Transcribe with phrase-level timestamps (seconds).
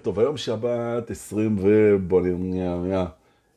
[0.00, 1.96] טוב, היום שבת 20 ו...
[2.08, 3.06] בוא נראה,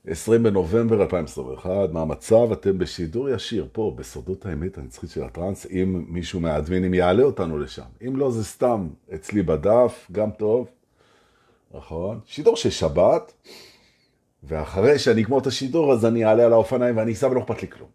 [0.08, 2.52] 20 בנובמבר 2021, מה המצב?
[2.52, 7.84] אתם בשידור ישיר פה, בסודות האמת הנצחית של הטרנס, אם מישהו מהאדמינים יעלה אותנו לשם.
[8.08, 10.68] אם לא, זה סתם אצלי בדף, גם טוב,
[11.74, 12.20] נכון?
[12.26, 13.34] שידור של שבת,
[14.44, 17.68] ואחרי שאני אגמור את השידור, אז אני אעלה על האופניים ואני אסע ולא אכפת לי
[17.68, 17.90] כלום.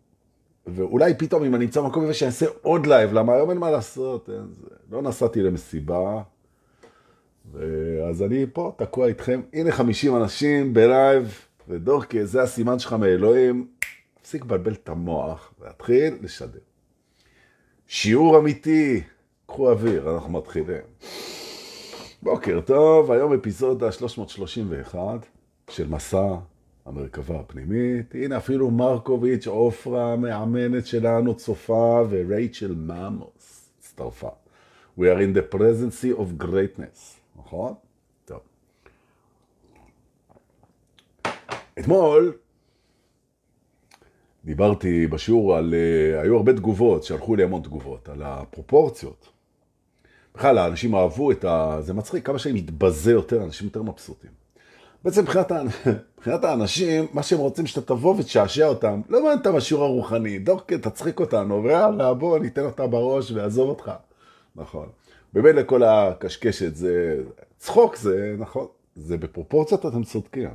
[0.66, 4.28] ואולי פתאום אם אני אמצא מקום שאני אעשה עוד live, למה היום אין מה לעשות,
[4.28, 4.66] אין זה.
[4.90, 6.22] לא נסעתי למסיבה,
[8.08, 9.40] אז אני פה תקוע איתכם.
[9.52, 13.66] הנה 50 אנשים בלייב, ודורקי, זה הסימן שלך מאלוהים.
[14.22, 16.58] תפסיק לבלבל את המוח להתחיל לשדר.
[17.86, 19.02] שיעור אמיתי,
[19.46, 20.82] קחו אוויר, אנחנו מתחילים.
[22.22, 25.26] בוקר טוב, היום אפיזודה 331
[25.70, 26.36] של מסע
[26.86, 28.14] המרכבה הפנימית.
[28.14, 34.28] הנה אפילו מרקוביץ', עופרה, מאמנת שלנו, צופה, ורייצ'ל ממוס הצטרפה.
[34.98, 37.19] We are in the presence of greatness.
[37.50, 37.74] נכון?
[38.24, 38.40] טוב.
[41.78, 42.32] אתמול
[44.44, 49.28] דיברתי בשיעור על, uh, היו הרבה תגובות, שלחו לי המון תגובות, על הפרופורציות.
[50.34, 51.76] בכלל, האנשים אהבו את ה...
[51.80, 54.30] זה מצחיק, כמה שאני מתבזה יותר, אנשים יותר מבסוטים.
[55.04, 55.52] בעצם מבחינת,
[56.18, 60.78] מבחינת האנשים, מה שהם רוצים שאתה תבוא ותשעשע אותם, לא מעניין אותם השיעור הרוחני, דורקה,
[60.78, 63.90] תצחיק אותנו, ויאללה, בוא ניתן אותה בראש ועזוב אותך.
[64.56, 64.88] נכון.
[65.32, 67.22] באמת לכל הקשקשת, זה
[67.60, 70.48] צחוק, זה נכון, זה בפרופורציות אתם צודקים.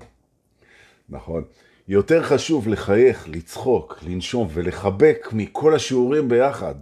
[1.10, 1.44] נכון.
[1.88, 6.76] יותר חשוב לחייך, לצחוק, לנשום ולחבק מכל השיעורים ביחד.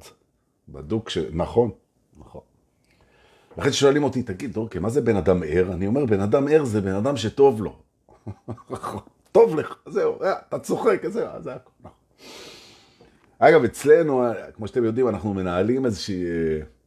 [0.69, 1.17] בדוק ש...
[1.17, 1.71] נכון,
[2.17, 2.41] נכון.
[3.57, 5.73] לכן שואלים אותי, תגיד, דורקי, מה זה בן אדם ער?
[5.73, 7.75] אני אומר, בן אדם ער זה בן אדם שטוב לו.
[9.31, 11.71] טוב לך, זהו, אה, אתה צוחק, זהו, זה הכל.
[11.79, 11.97] נכון.
[13.39, 16.25] אגב, אצלנו, כמו שאתם יודעים, אנחנו מנהלים איזושהי...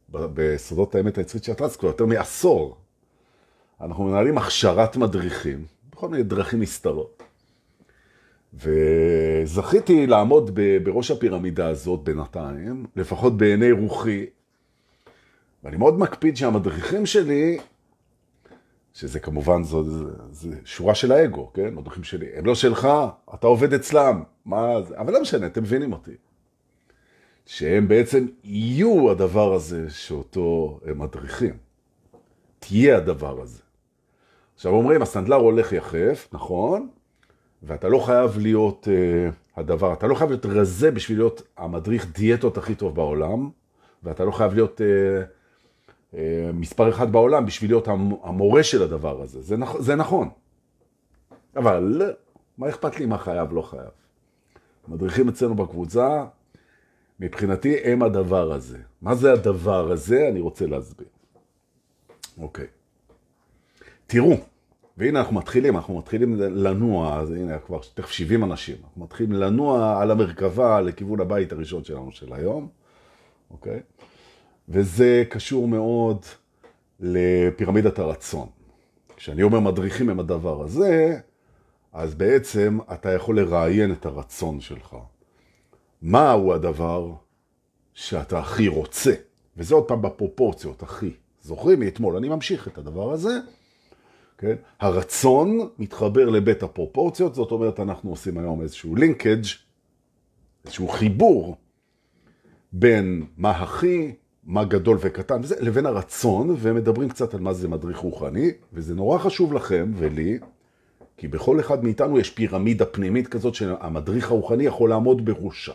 [0.09, 2.77] בסודות האמת היצרית של הטרנס כבר יותר מעשור.
[3.81, 7.23] אנחנו מנהלים הכשרת מדריכים, בכל מיני דרכים נסתרות.
[8.53, 14.25] וזכיתי לעמוד בראש הפירמידה הזאת בינתיים, לפחות בעיני רוחי,
[15.63, 17.57] ואני מאוד מקפיד שהמדריכים שלי,
[18.93, 21.75] שזה כמובן זו, זו, זו שורה של האגו, כן?
[21.75, 22.87] מדריכים שלי, הם לא שלך,
[23.33, 24.97] אתה עובד אצלם, מה זה?
[24.97, 26.11] אבל לא משנה, אתם מבינים אותי.
[27.45, 31.57] שהם בעצם יהיו הדבר הזה שאותו הם מדריכים.
[32.59, 33.66] תהיה הדבר הזה.
[34.57, 36.89] עכשיו אומרים, הסנדלר הולך יחף, נכון,
[37.63, 42.57] ואתה לא חייב להיות uh, הדבר, אתה לא חייב להיות רזה בשביל להיות המדריך דיאטות
[42.57, 43.49] הכי טוב בעולם,
[44.03, 46.15] ואתה לא חייב להיות uh, uh,
[46.53, 47.87] מספר אחד בעולם בשביל להיות
[48.23, 49.41] המורה של הדבר הזה.
[49.41, 50.29] זה, נכ זה נכון.
[51.55, 52.13] אבל
[52.57, 53.89] מה אכפת לי מה חייב, לא חייב.
[54.87, 56.25] מדריכים אצלנו בקבוצה,
[57.19, 58.77] מבחינתי הם הדבר הזה.
[59.01, 60.27] מה זה הדבר הזה?
[60.31, 61.07] אני רוצה להסביר.
[62.37, 62.76] אוקיי.
[64.07, 64.33] תראו,
[64.97, 70.01] והנה אנחנו מתחילים, אנחנו מתחילים לנוע, אז הנה כבר תכף 70 אנשים, אנחנו מתחילים לנוע
[70.01, 72.67] על המרכבה לכיוון הבית הראשון שלנו של היום,
[73.51, 73.79] אוקיי?
[74.69, 76.25] וזה קשור מאוד
[76.99, 78.47] לפירמידת הרצון.
[79.15, 81.19] כשאני אומר מדריכים הם הדבר הזה,
[81.93, 84.95] אז בעצם אתה יכול לראיין את הרצון שלך.
[86.01, 87.11] מהו הדבר
[87.93, 89.13] שאתה הכי רוצה?
[89.57, 91.11] וזה עוד פעם בפרופורציות, הכי.
[91.41, 93.39] זוכרים מאתמול, אני ממשיך את הדבר הזה.
[94.37, 94.55] כן?
[94.79, 99.43] הרצון מתחבר לבית הפרופורציות, זאת אומרת אנחנו עושים היום איזשהו לינקג',
[100.65, 101.55] איזשהו חיבור
[102.71, 107.97] בין מה הכי, מה גדול וקטן, וזה, לבין הרצון, ומדברים קצת על מה זה מדריך
[107.97, 110.39] רוחני, וזה נורא חשוב לכם ולי,
[111.17, 115.73] כי בכל אחד מאיתנו יש פירמידה פנימית כזאת שהמדריך הרוחני יכול לעמוד בראשה.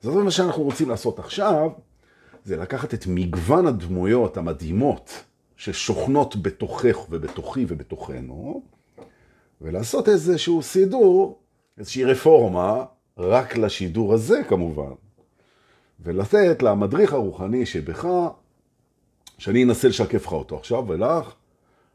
[0.00, 1.70] זאת אומרת, מה שאנחנו רוצים לעשות עכשיו,
[2.44, 5.24] זה לקחת את מגוון הדמויות המדהימות
[5.60, 8.62] ששוכנות בתוכך ובתוכי ובתוכנו,
[9.60, 11.38] ולעשות איזשהו סידור,
[11.78, 12.84] איזושהי רפורמה,
[13.18, 14.92] רק לשידור הזה כמובן,
[16.00, 18.08] ולתת למדריך הרוחני שבך,
[19.38, 21.32] שאני אנסה לשקף לך אותו עכשיו ולך,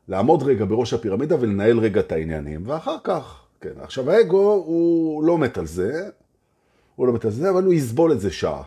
[0.07, 5.37] לעמוד רגע בראש הפירמידה ולנהל רגע את העניינים, ואחר כך, כן, עכשיו האגו הוא לא
[5.37, 6.09] מת על זה,
[6.95, 8.63] הוא לא מת על זה, אבל הוא יסבול את זה שעה.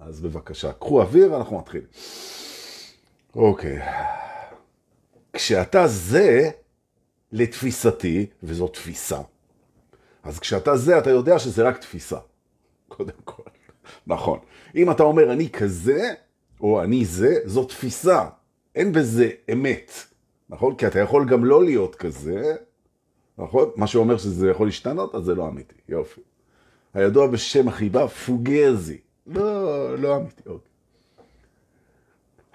[0.00, 1.86] אז בבקשה, קחו אוויר, אנחנו מתחילים.
[3.36, 3.78] אוקיי.
[5.32, 6.50] כשאתה זה,
[7.32, 9.18] לתפיסתי, וזו תפיסה.
[10.22, 12.18] אז כשאתה זה, אתה יודע שזה רק תפיסה.
[12.88, 13.42] קודם כל.
[14.06, 14.38] נכון.
[14.74, 16.14] אם אתה אומר אני כזה,
[16.60, 18.28] או אני זה, זו תפיסה.
[18.74, 19.92] אין בזה אמת.
[20.48, 20.74] נכון?
[20.74, 22.56] כי אתה יכול גם לא להיות כזה,
[23.38, 23.70] נכון?
[23.76, 25.74] מה שאומר שזה יכול להשתנות, אז זה לא אמיתי.
[25.88, 26.20] יופי.
[26.94, 28.98] הידוע בשם החיבה פוגזי.
[29.26, 30.42] לא, לא אמיתי.
[30.46, 30.70] אוקיי.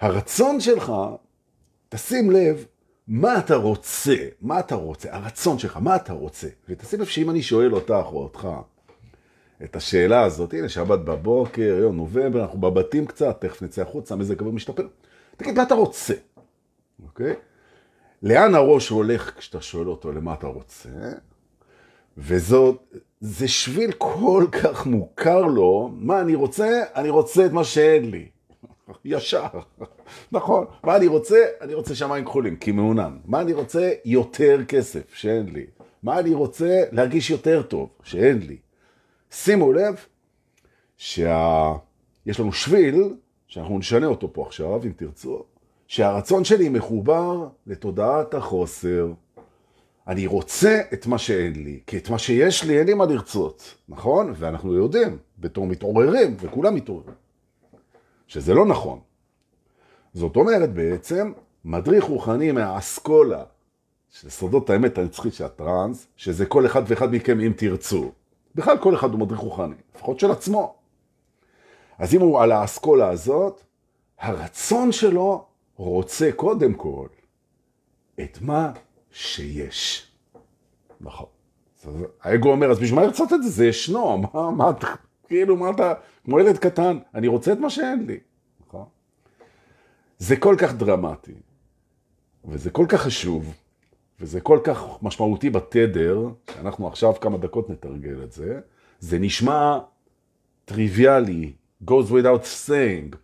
[0.00, 0.92] הרצון שלך,
[1.88, 2.64] תשים לב,
[3.08, 4.16] מה אתה רוצה?
[4.40, 5.08] מה אתה רוצה?
[5.12, 6.48] הרצון שלך, מה אתה רוצה?
[6.68, 8.48] ותשים לב שאם אני שואל אותך או אותך
[9.64, 14.40] את השאלה הזאת, הנה שבת בבוקר, יום נובמבר, אנחנו בבתים קצת, תכף נצא החוצה, מזג
[14.40, 14.86] אוויר משתפר.
[15.36, 16.14] תגיד, מה אתה רוצה?
[17.04, 17.34] אוקיי?
[18.22, 20.88] לאן הראש הולך כשאתה שואל אותו למה אתה רוצה?
[22.18, 26.82] וזאת, זה שביל כל כך מוכר לו, מה אני רוצה?
[26.94, 28.28] אני רוצה את מה שאין לי.
[29.04, 29.46] ישר,
[30.32, 30.66] נכון.
[30.84, 31.44] מה אני רוצה?
[31.60, 33.18] אני רוצה שמיים כחולים, כי מעונן.
[33.24, 33.92] מה אני רוצה?
[34.04, 35.66] יותר כסף, שאין לי.
[36.02, 36.82] מה אני רוצה?
[36.92, 38.56] להרגיש יותר טוב, שאין לי.
[39.30, 39.94] שימו לב
[40.96, 41.72] שיש שה...
[42.38, 43.14] לנו שביל,
[43.46, 45.42] שאנחנו נשנה אותו פה עכשיו, אם תרצו,
[45.88, 49.12] שהרצון שלי מחובר לתודעת החוסר.
[50.08, 53.74] אני רוצה את מה שאין לי, כי את מה שיש לי אין לי מה לרצות,
[53.88, 54.32] נכון?
[54.36, 57.14] ואנחנו יודעים, בתור מתעוררים, וכולם מתעוררים,
[58.26, 59.00] שזה לא נכון.
[60.12, 61.32] זאת אומרת בעצם,
[61.64, 63.44] מדריך רוחני מהאסכולה
[64.10, 68.12] של סודות האמת הנצחית של הטראנס, שזה כל אחד ואחד מכם אם תרצו.
[68.54, 70.74] בכלל כל אחד הוא מדריך רוחני, לפחות של עצמו.
[71.98, 73.62] אז אם הוא על האסכולה הזאת,
[74.18, 75.44] הרצון שלו
[75.76, 77.06] רוצה קודם כל
[78.20, 78.72] את מה
[79.10, 80.06] שיש.
[81.00, 81.26] נכון.
[82.22, 83.48] האגו אומר, אז בשביל מה לרצות את זה?
[83.48, 84.70] זה ישנו, מה, מה,
[85.28, 85.94] כאילו, מה אתה,
[86.26, 88.18] כמו ילד קטן, אני רוצה את מה שאין לי.
[88.66, 88.84] נכון?
[90.18, 91.34] זה כל כך דרמטי,
[92.44, 93.54] וזה כל כך חשוב,
[94.20, 98.60] וזה כל כך משמעותי בתדר, שאנחנו עכשיו כמה דקות נתרגל את זה,
[99.00, 99.78] זה נשמע
[100.64, 101.52] טריוויאלי,
[101.84, 103.16] goes without saying,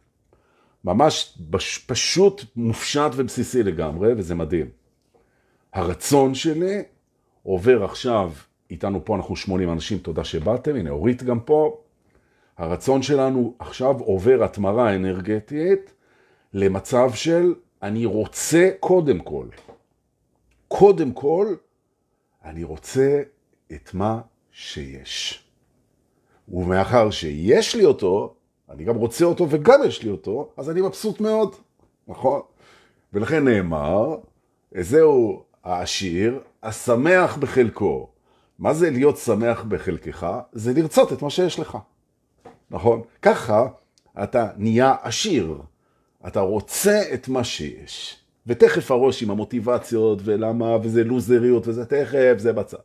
[0.84, 1.38] ממש
[1.86, 4.66] פשוט מופשט ובסיסי לגמרי, וזה מדהים.
[5.72, 6.82] הרצון שלי
[7.42, 8.32] עובר עכשיו,
[8.70, 11.81] איתנו פה אנחנו 80 אנשים, תודה שבאתם, הנה אורית גם פה.
[12.62, 15.92] הרצון שלנו עכשיו עובר התמרה אנרגטית
[16.52, 19.46] למצב של אני רוצה קודם כל.
[20.68, 21.54] קודם כל,
[22.44, 23.22] אני רוצה
[23.72, 24.20] את מה
[24.52, 25.44] שיש.
[26.48, 28.34] ומאחר שיש לי אותו,
[28.70, 31.56] אני גם רוצה אותו וגם יש לי אותו, אז אני מבסוט מאוד,
[32.08, 32.40] נכון?
[33.12, 34.16] ולכן נאמר,
[34.80, 38.08] זהו העשיר, השמח בחלקו.
[38.58, 40.26] מה זה להיות שמח בחלקך?
[40.52, 41.78] זה לרצות את מה שיש לך,
[42.72, 43.02] נכון?
[43.22, 43.66] ככה
[44.22, 45.58] אתה נהיה עשיר,
[46.26, 48.18] אתה רוצה את מה שיש.
[48.46, 52.78] ותכף הראש עם המוטיבציות ולמה, וזה לוזריות וזה תכף, זה בצד.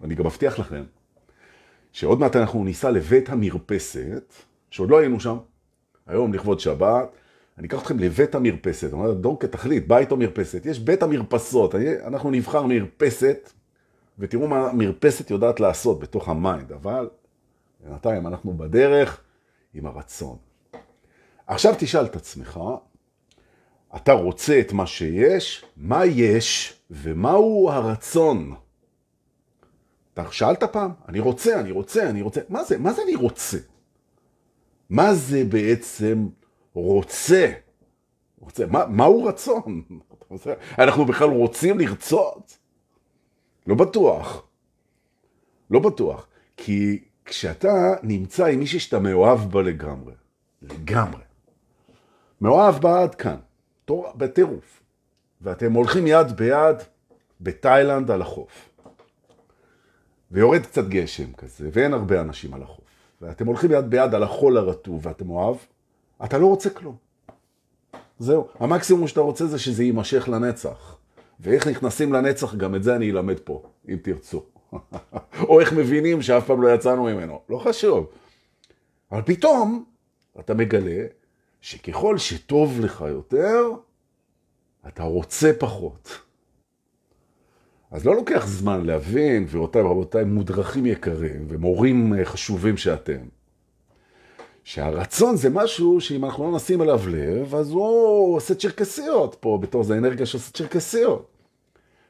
[0.00, 0.82] ואני גם מבטיח לכם,
[1.92, 4.32] שעוד מעט אנחנו ניסע לבית המרפסת,
[4.70, 5.36] שעוד לא היינו שם,
[6.06, 7.08] היום לכבוד שבת,
[7.58, 11.74] אני אקח אתכם לבית המרפסת, אני אומר, דור כתכלית, בית או מרפסת, יש בית המרפסות,
[12.04, 13.52] אנחנו נבחר מרפסת,
[14.18, 17.08] ותראו מה המרפסת יודעת לעשות בתוך ה mind, אבל
[17.84, 19.20] בינתיים אנחנו בדרך
[19.74, 20.36] עם הרצון.
[21.46, 22.60] עכשיו תשאל את עצמך,
[23.96, 28.54] אתה רוצה את מה שיש, מה יש ומהו הרצון?
[30.14, 30.92] אתה שאלת פעם?
[31.08, 32.40] אני רוצה, אני רוצה, אני רוצה.
[32.48, 32.78] מה זה?
[32.78, 33.58] מה זה אני רוצה?
[34.90, 36.28] מה זה בעצם
[36.72, 37.52] רוצה?
[38.38, 38.66] רוצה.
[38.66, 39.82] מה, מהו רצון?
[40.78, 42.58] אנחנו בכלל רוצים לרצות?
[43.66, 44.46] לא בטוח.
[45.70, 46.26] לא בטוח.
[46.56, 50.12] כי כשאתה נמצא עם מישהי שאתה מאוהב בה לגמרי,
[50.62, 51.22] לגמרי,
[52.40, 53.36] מאוהב בה עד כאן,
[54.16, 54.82] בטירוף,
[55.40, 56.76] ואתם הולכים יד ביד
[57.40, 58.68] בתאילנד על החוף,
[60.30, 62.84] ויורד קצת גשם כזה, ואין הרבה אנשים על החוף,
[63.22, 65.56] ואתם הולכים יד ביד על החול הרטוב, ואתם אוהב,
[66.24, 66.96] אתה לא רוצה כלום.
[68.18, 68.48] זהו.
[68.60, 70.96] המקסימום שאתה רוצה זה שזה יימשך לנצח.
[71.40, 74.42] ואיך נכנסים לנצח, גם את זה אני אלמד פה, אם תרצו.
[75.48, 77.40] או איך מבינים שאף פעם לא יצאנו ממנו.
[77.48, 78.06] לא חשוב.
[79.12, 79.84] אבל פתאום
[80.40, 81.06] אתה מגלה
[81.60, 83.70] שככל שטוב לך יותר,
[84.88, 86.18] אתה רוצה פחות.
[87.90, 93.18] אז לא לוקח זמן להבין, גבירותיי ורבותיי, מודרכים יקרים ומורים חשובים שאתם,
[94.64, 99.84] שהרצון זה משהו שאם אנחנו לא נשים עליו לב, אז הוא עושה צ'רקסיות פה, בתור
[99.84, 101.29] זה אנרגיה שעושה צ'רקסיות.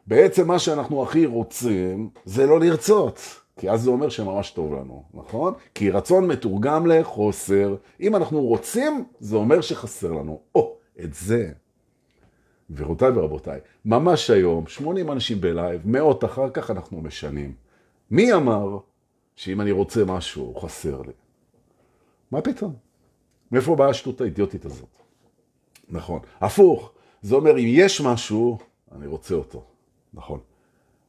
[0.06, 3.20] בעצם מה שאנחנו הכי רוצים זה לא לרצות,
[3.56, 5.54] כי אז זה אומר שממש טוב לנו, נכון?
[5.74, 7.76] כי רצון מתורגם לחוסר.
[8.00, 10.40] אם אנחנו רוצים, זה אומר שחסר לנו.
[10.54, 11.52] או, את זה.
[12.72, 17.54] גבירותיי ורבותיי, ממש היום, 80 אנשים בלייב, מאות אחר כך אנחנו משנים.
[18.10, 18.78] מי אמר
[19.36, 21.12] שאם אני רוצה משהו, חסר לי?
[22.30, 22.74] מה פתאום?
[23.52, 24.96] מאיפה באה השטות האידיוטית הזאת?
[25.88, 26.20] נכון.
[26.40, 26.92] הפוך,
[27.22, 28.58] זה אומר, אם יש משהו,
[28.92, 29.64] אני רוצה אותו.
[30.14, 30.40] נכון.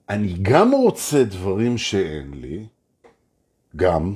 [0.09, 2.65] אני גם רוצה דברים שאין לי,
[3.75, 4.15] גם.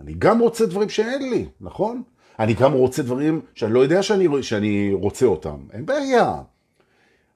[0.00, 2.02] אני גם רוצה דברים שאין לי, נכון?
[2.38, 5.66] אני גם רוצה דברים שאני לא יודע שאני, שאני רוצה אותם.
[5.72, 6.42] אין בעיה.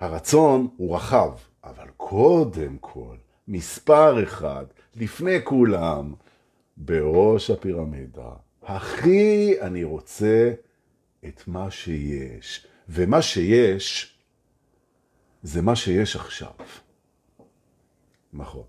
[0.01, 1.33] הרצון הוא רחב,
[1.65, 3.17] אבל קודם כל,
[3.49, 4.65] מספר אחד,
[4.97, 6.15] לפני כולם,
[6.77, 8.31] בראש הפירמידה,
[8.63, 10.53] הכי אני רוצה
[11.29, 12.67] את מה שיש.
[12.89, 14.16] ומה שיש,
[15.47, 16.51] זה מה שיש עכשיו.
[18.33, 18.63] נכון.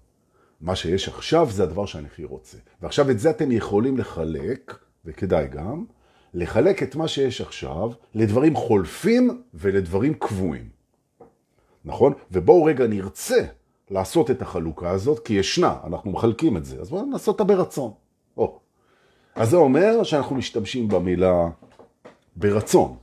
[0.61, 2.57] מה שיש עכשיו זה הדבר שאני הכי רוצה.
[2.81, 5.85] ועכשיו את זה אתם יכולים לחלק, וכדאי גם,
[6.33, 10.69] לחלק את מה שיש עכשיו לדברים חולפים ולדברים קבועים.
[11.85, 12.13] נכון?
[12.31, 13.45] ובואו רגע נרצה
[13.89, 16.81] לעשות את החלוקה הזאת, כי ישנה, אנחנו מחלקים את זה.
[16.81, 17.91] אז בואו נעשות אותה ברצון.
[18.37, 18.59] או.
[19.35, 21.49] אז זה אומר שאנחנו משתמשים במילה
[22.35, 22.97] ברצון.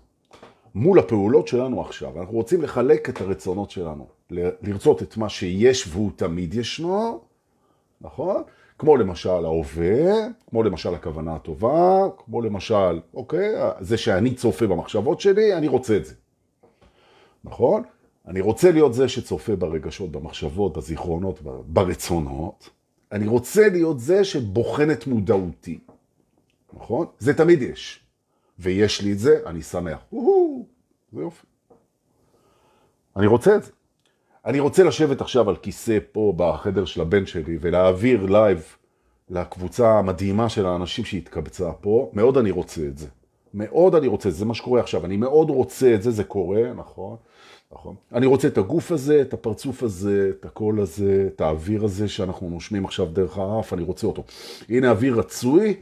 [0.74, 2.20] מול הפעולות שלנו עכשיו.
[2.20, 7.20] אנחנו רוצים לחלק את הרצונות שלנו, לרצות את מה שיש והוא תמיד ישנו,
[8.00, 8.42] נכון?
[8.78, 10.12] כמו למשל ההווה,
[10.50, 16.04] כמו למשל הכוונה הטובה, כמו למשל, אוקיי, זה שאני צופה במחשבות שלי, אני רוצה את
[16.04, 16.14] זה.
[17.44, 17.82] נכון?
[18.28, 22.70] אני רוצה להיות זה שצופה ברגשות, במחשבות, בזיכרונות, ברצונות.
[23.12, 25.78] אני רוצה להיות זה שבוחן את מודעותי.
[26.72, 27.06] נכון?
[27.18, 28.00] זה תמיד יש.
[28.58, 29.98] ויש לי את זה, אני שמח.
[31.14, 31.46] זה יופי.
[33.16, 33.70] אני רוצה את זה.
[34.44, 38.76] אני רוצה לשבת עכשיו על כיסא פה בחדר של הבן שלי ולהעביר live
[39.30, 42.10] לקבוצה המדהימה של האנשים שהתקבצה פה.
[42.12, 43.06] מאוד אני רוצה את זה.
[43.54, 45.04] מאוד אני רוצה, זה מה שקורה עכשיו.
[45.04, 47.16] אני מאוד רוצה את זה, זה קורה, נכון?
[47.72, 47.94] נכון.
[48.12, 52.50] אני רוצה את הגוף הזה, את הפרצוף הזה, את הקול הזה, את האוויר הזה שאנחנו
[52.50, 54.24] נושמים עכשיו דרך האף, אני רוצה אותו.
[54.68, 55.74] הנה אוויר רצוי,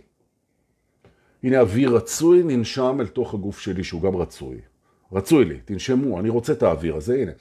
[1.43, 4.57] הנה אוויר רצוי ננשם אל תוך הגוף שלי שהוא גם רצוי.
[5.13, 7.33] רצוי לי, תנשמו, אני רוצה את האוויר הזה, הנה.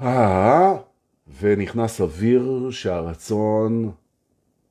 [0.00, 0.76] אה,
[1.40, 3.92] ונכנס אוויר שהרצון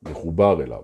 [0.03, 0.81] מחובר אליו.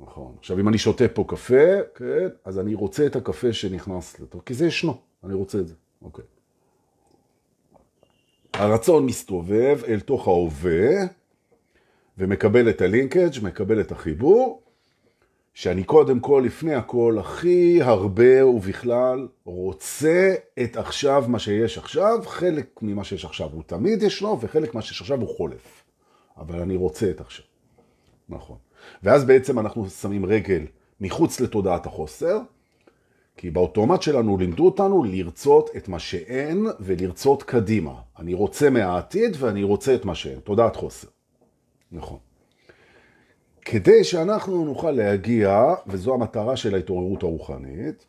[0.00, 0.34] נכון.
[0.38, 4.54] עכשיו, אם אני שותה פה קפה, כן, אז אני רוצה את הקפה שנכנס לתוך, כי
[4.54, 6.24] זה ישנו, אני רוצה את זה, אוקיי.
[8.54, 10.90] הרצון מסתובב אל תוך ההווה,
[12.18, 14.62] ומקבל את הלינקג', מקבל את החיבור,
[15.60, 22.78] שאני קודם כל, לפני הכל, הכי הרבה ובכלל רוצה את עכשיו, מה שיש עכשיו, חלק
[22.82, 25.84] ממה שיש עכשיו הוא תמיד ישנו, וחלק מה שיש עכשיו הוא חולף.
[26.36, 27.44] אבל אני רוצה את עכשיו.
[28.28, 28.56] נכון.
[29.02, 30.62] ואז בעצם אנחנו שמים רגל
[31.00, 32.38] מחוץ לתודעת החוסר,
[33.36, 37.94] כי באוטומט שלנו לימדו אותנו לרצות את מה שאין ולרצות קדימה.
[38.18, 41.08] אני רוצה מהעתיד ואני רוצה את מה שאין, תודעת חוסר.
[41.92, 42.29] נכון.
[43.64, 48.06] כדי שאנחנו נוכל להגיע, וזו המטרה של ההתעוררות הרוחנית,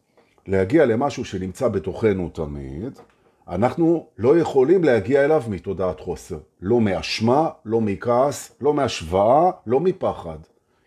[0.48, 3.00] להגיע למשהו שנמצא בתוכנו תמיד,
[3.48, 6.38] אנחנו לא יכולים להגיע אליו מתודעת חוסר.
[6.62, 10.38] לא מאשמה, לא מכעס, לא מהשוואה, לא מפחד.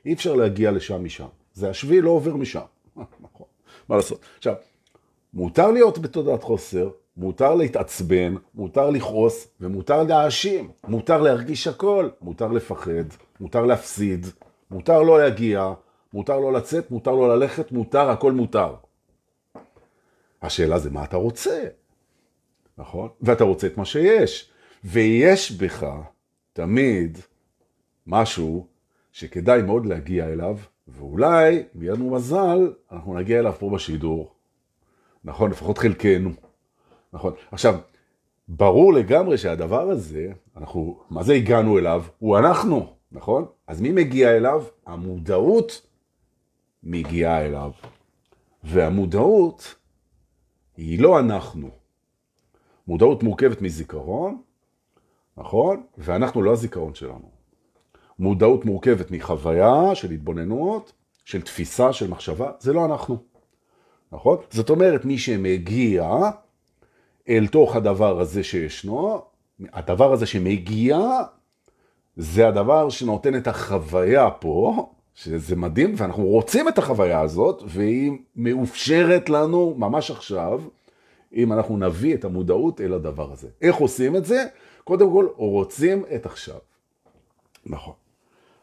[0.07, 1.27] אי אפשר להגיע לשם משם.
[1.55, 2.61] זה השביל לא עובר משם.
[2.97, 3.47] נכון,
[3.89, 4.21] מה לעשות?
[4.39, 4.55] עכשיו,
[5.35, 10.71] מותר להיות בתודעת חוסר, מותר להתעצבן, מותר לכעוס ומותר להאשים.
[10.89, 13.05] מותר להרגיש הכל, מותר לפחד,
[13.41, 14.27] מותר להפסיד,
[14.75, 15.73] מותר לא להגיע,
[16.13, 18.75] מותר לא לצאת, מותר לא ללכת, מותר, הכל מותר.
[20.43, 21.65] השאלה זה מה אתה רוצה,
[22.79, 23.09] נכון?
[23.21, 24.51] ואתה רוצה את מה שיש.
[24.85, 25.87] ויש בך
[26.53, 27.19] תמיד
[28.07, 28.67] משהו
[29.13, 34.33] שכדאי מאוד להגיע אליו, ואולי, אם יהיה לנו מזל, אנחנו נגיע אליו פה בשידור.
[35.25, 35.51] נכון?
[35.51, 36.31] לפחות חלקנו.
[37.13, 37.33] נכון.
[37.53, 37.79] עכשיו,
[38.49, 42.05] ברור לגמרי שהדבר הזה, אנחנו, מה זה הגענו אליו?
[42.19, 42.94] הוא אנחנו.
[43.15, 43.47] נכון?
[43.67, 44.65] אז מי מגיע אליו?
[44.87, 45.87] המודעות
[46.83, 47.71] מגיעה אליו.
[48.65, 49.75] והמודעות
[50.77, 51.71] היא לא אנחנו.
[52.89, 54.43] מודעות מורכבת מזיכרון,
[55.37, 55.83] נכון?
[55.99, 57.31] ואנחנו לא הזיכרון שלנו.
[58.19, 60.93] מודעות מורכבת מחוויה של התבוננות,
[61.25, 63.17] של תפיסה, של מחשבה, זה לא אנחנו.
[64.13, 64.39] נכון?
[64.51, 66.11] זאת אומרת, מי שמגיע
[67.29, 69.23] אל תוך הדבר הזה שישנו,
[69.73, 70.99] הדבר הזה שמגיע
[72.17, 79.29] זה הדבר שנותן את החוויה פה, שזה מדהים, ואנחנו רוצים את החוויה הזאת, והיא מאופשרת
[79.29, 80.61] לנו ממש עכשיו,
[81.35, 83.49] אם אנחנו נביא את המודעות אל הדבר הזה.
[83.63, 84.45] איך עושים את זה?
[84.85, 86.59] קודם כל, רוצים את עכשיו.
[87.67, 87.95] נכון.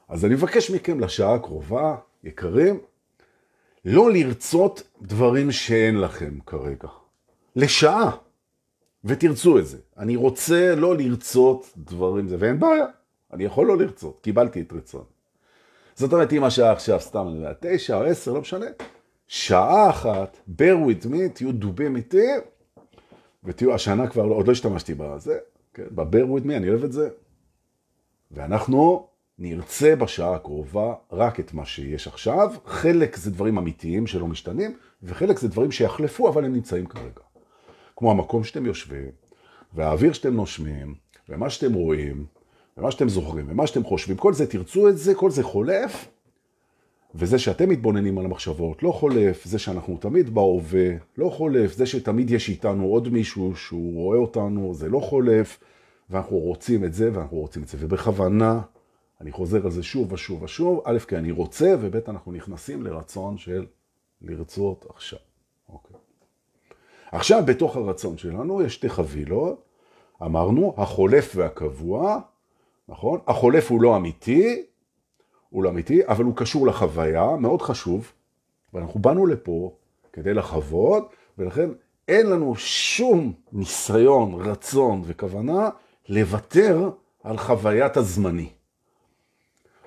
[0.09, 2.79] אז אני מבקש מכם לשעה הקרובה, יקרים,
[3.85, 6.87] לא לרצות דברים שאין לכם כרגע.
[7.55, 8.11] לשעה.
[9.05, 9.77] ותרצו את זה.
[9.97, 12.85] אני רוצה לא לרצות דברים זה, ואין בעיה.
[13.33, 15.03] אני יכול לא לרצות, קיבלתי את רצון.
[15.95, 18.65] זאת אומרת, אם השעה עכשיו, סתם, אני יודע, תשע או עשר, לא משנה,
[19.27, 22.27] שעה אחת, bear with me, תהיו דובים איתי,
[23.43, 25.37] ותהיו, השנה כבר, לא, עוד לא השתמשתי בזה,
[25.73, 27.09] כן, ב-bear with me, אני אוהב את זה.
[28.31, 29.07] ואנחנו
[29.39, 35.39] נרצה בשעה הקרובה רק את מה שיש עכשיו, חלק זה דברים אמיתיים שלא משתנים, וחלק
[35.39, 37.21] זה דברים שיחלפו, אבל הם נמצאים כרגע.
[37.95, 39.11] כמו המקום שאתם יושבים,
[39.73, 40.95] והאוויר שאתם נושמים,
[41.29, 42.25] ומה שאתם רואים,
[42.77, 46.07] ומה שאתם זוכרים, ומה שאתם חושבים, כל זה תרצו את זה, כל זה חולף,
[47.15, 52.31] וזה שאתם מתבוננים על המחשבות לא חולף, זה שאנחנו תמיד בהווה לא חולף, זה שתמיד
[52.31, 55.59] יש איתנו עוד מישהו שהוא רואה אותנו, זה לא חולף,
[56.09, 57.77] ואנחנו רוצים את זה ואנחנו רוצים את זה.
[57.81, 58.61] ובכוונה,
[59.21, 63.37] אני חוזר על זה שוב ושוב ושוב, א', כי אני רוצה, וב', אנחנו נכנסים לרצון
[63.37, 63.65] של
[64.21, 65.19] לרצות עכשיו.
[65.69, 65.95] אוקיי.
[67.11, 69.63] עכשיו, בתוך הרצון שלנו יש שתי חבילות,
[70.23, 72.19] אמרנו, החולף והקבוע,
[72.89, 73.19] נכון?
[73.27, 74.63] החולף הוא לא אמיתי,
[75.49, 78.11] הוא לא אמיתי, אבל הוא קשור לחוויה, מאוד חשוב,
[78.73, 79.75] ואנחנו באנו לפה
[80.13, 81.69] כדי לחוות, ולכן
[82.07, 85.69] אין לנו שום ניסיון, רצון וכוונה
[86.09, 86.89] לוותר
[87.23, 88.49] על חוויית הזמני.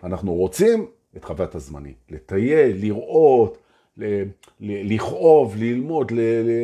[0.04, 0.86] אנחנו רוצים
[1.16, 3.58] את חוויית הזמני, לטייל, לראות,
[4.60, 6.12] לכאוב, ללמוד,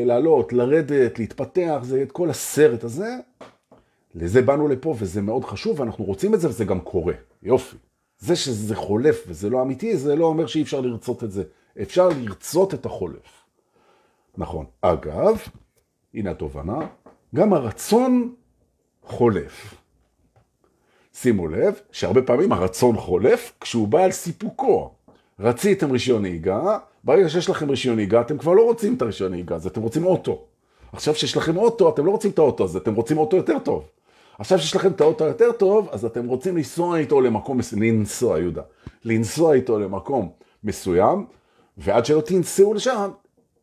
[0.06, 3.16] לעלות, לרדת, להתפתח, זה את כל הסרט הזה.
[4.14, 7.14] לזה באנו לפה וזה מאוד חשוב ואנחנו רוצים את זה וזה גם קורה.
[7.42, 7.76] יופי.
[8.18, 11.42] זה שזה חולף וזה לא אמיתי, זה לא אומר שאי אפשר לרצות את זה.
[11.82, 13.44] אפשר לרצות את החולף.
[14.36, 14.66] נכון.
[14.80, 15.38] אגב,
[16.14, 16.78] הנה התובנה,
[17.34, 18.34] גם הרצון
[19.02, 19.74] חולף.
[21.14, 24.90] שימו לב שהרבה פעמים הרצון חולף כשהוא בא על סיפוקו.
[25.40, 29.56] רציתם רישיון נהיגה, ברגע שיש לכם רישיון נהיגה, אתם כבר לא רוצים את הרישיון נהיגה
[29.56, 30.44] הזה, אתם רוצים אוטו.
[30.92, 33.88] עכשיו שיש לכם אוטו, אתם לא רוצים את האוטו הזה, אתם רוצים אוטו יותר טוב.
[34.40, 38.38] עכשיו שיש לכם את האוטו יותר טוב, אז אתם רוצים לנסוע איתו למקום מסוים, לנסוע,
[38.38, 38.62] יהודה,
[39.04, 40.30] לנסוע איתו למקום
[40.64, 41.26] מסוים,
[41.76, 43.10] ועד שלא תנסעו לשם,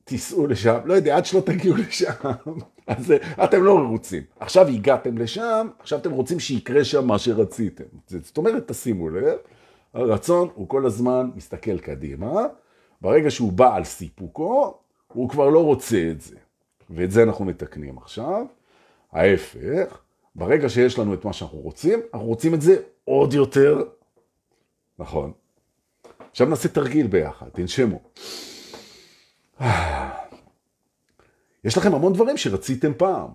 [0.03, 2.11] תיסעו לשם, לא יודע, עד שלא תגיעו לשם,
[2.87, 4.23] אז אתם לא מרוצים.
[4.39, 7.83] עכשיו הגעתם לשם, עכשיו אתם רוצים שיקרה שם מה שרציתם.
[8.07, 9.37] זאת אומרת, תשימו לב,
[9.93, 12.45] הרצון הוא כל הזמן מסתכל קדימה,
[13.01, 16.35] ברגע שהוא בא על סיפוקו, הוא כבר לא רוצה את זה.
[16.89, 18.45] ואת זה אנחנו מתקנים עכשיו.
[19.11, 20.01] ההפך,
[20.37, 23.83] ברגע שיש לנו את מה שאנחנו רוצים, אנחנו רוצים את זה עוד יותר.
[24.99, 25.31] נכון.
[26.31, 27.99] עכשיו נעשה תרגיל ביחד, תנשמו.
[31.63, 33.29] יש לכם המון דברים שרציתם פעם,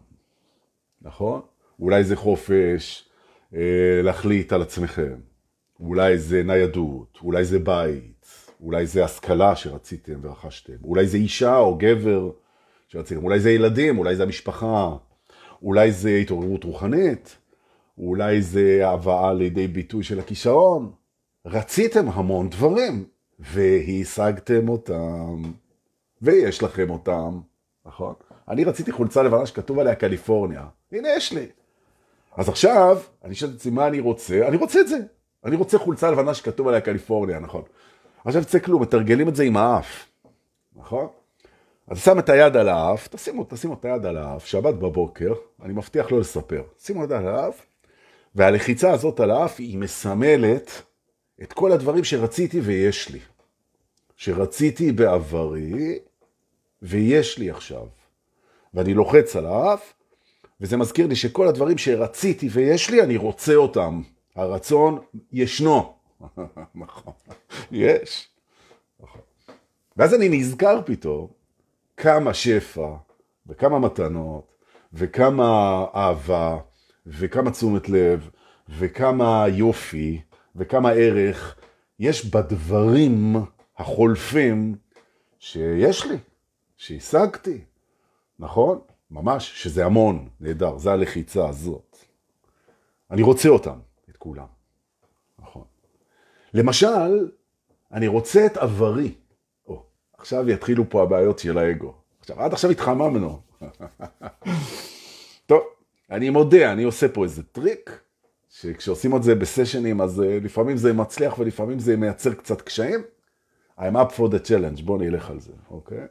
[1.03, 1.41] נכון?
[1.81, 3.09] אולי זה חופש,
[3.55, 5.15] אה, להחליט על עצמכם,
[5.81, 8.27] אולי זה ניידות, אולי זה בית,
[8.61, 12.31] אולי זה השכלה שרציתם ורכשתם, אולי זה אישה או גבר
[12.89, 14.97] שרציתם, אולי זה ילדים, אולי זה המשפחה,
[15.63, 17.37] אולי זה התעוררות רוחנית,
[17.99, 20.91] אולי זה הבאה לידי ביטוי של הכישרון.
[21.47, 23.05] רציתם המון דברים,
[23.39, 25.43] והשגתם אותם,
[26.23, 27.41] ויש לכם אותם,
[27.87, 28.15] נכון?
[28.49, 31.47] אני רציתי חולצה לבנה שכתוב עליה קליפורניה, הנה יש לי.
[32.37, 34.99] אז עכשיו, אני שואל את עצמי מה אני רוצה, אני רוצה את זה.
[35.45, 37.63] אני רוצה חולצה לבנה שכתוב עליה קליפורניה, נכון?
[38.25, 40.09] עכשיו יצא כלום, מתרגלים את זה עם האף,
[40.77, 41.07] נכון?
[41.87, 45.73] אז שם את היד על האף, תשימו, תשימו את היד על האף, שבת בבוקר, אני
[45.73, 47.67] מבטיח לא לספר, שימו את היד על האף,
[48.35, 50.83] והלחיצה הזאת על האף היא מסמלת
[51.43, 53.19] את כל הדברים שרציתי ויש לי.
[54.17, 55.99] שרציתי בעברי
[56.83, 57.87] ויש לי עכשיו.
[58.75, 59.93] ואני לוחץ על האף,
[60.61, 64.03] וזה מזכיר לי שכל הדברים שרציתי ויש לי, אני רוצה אותם.
[64.37, 64.99] הרצון
[65.33, 65.95] ישנו.
[66.75, 67.13] נכון,
[67.71, 68.29] יש.
[69.01, 69.21] נכון.
[69.97, 71.42] ואז אני נזכר פתאום
[72.03, 72.89] כמה שפע,
[73.47, 74.53] וכמה מתנות,
[74.93, 76.59] וכמה אהבה,
[77.07, 78.31] וכמה תשומת לב,
[78.69, 80.21] וכמה יופי,
[80.57, 81.57] וכמה ערך
[81.99, 83.37] יש בדברים
[83.79, 84.75] החולפים
[85.39, 86.17] שיש לי,
[86.77, 87.65] שהשגתי,
[88.39, 88.81] נכון?
[89.11, 91.97] ממש, שזה המון, נהדר, זה הלחיצה הזאת.
[93.11, 93.79] אני רוצה אותם,
[94.11, 94.47] את כולם,
[95.39, 95.65] נכון.
[96.55, 97.29] למשל,
[97.93, 99.15] אני רוצה את עברי.
[100.23, 101.95] עכשיו יתחילו פה הבעיות של האגו.
[102.21, 103.41] עכשיו, עד עכשיו התחממנו.
[105.47, 105.63] טוב,
[106.11, 108.01] אני מודה, אני עושה פה איזה טריק,
[108.51, 113.01] שכשעושים את זה בסשנים, אז uh, לפעמים זה מצליח ולפעמים זה מייצר קצת קשיים.
[113.79, 116.07] I'm up for the challenge, בוא נלך על זה, אוקיי?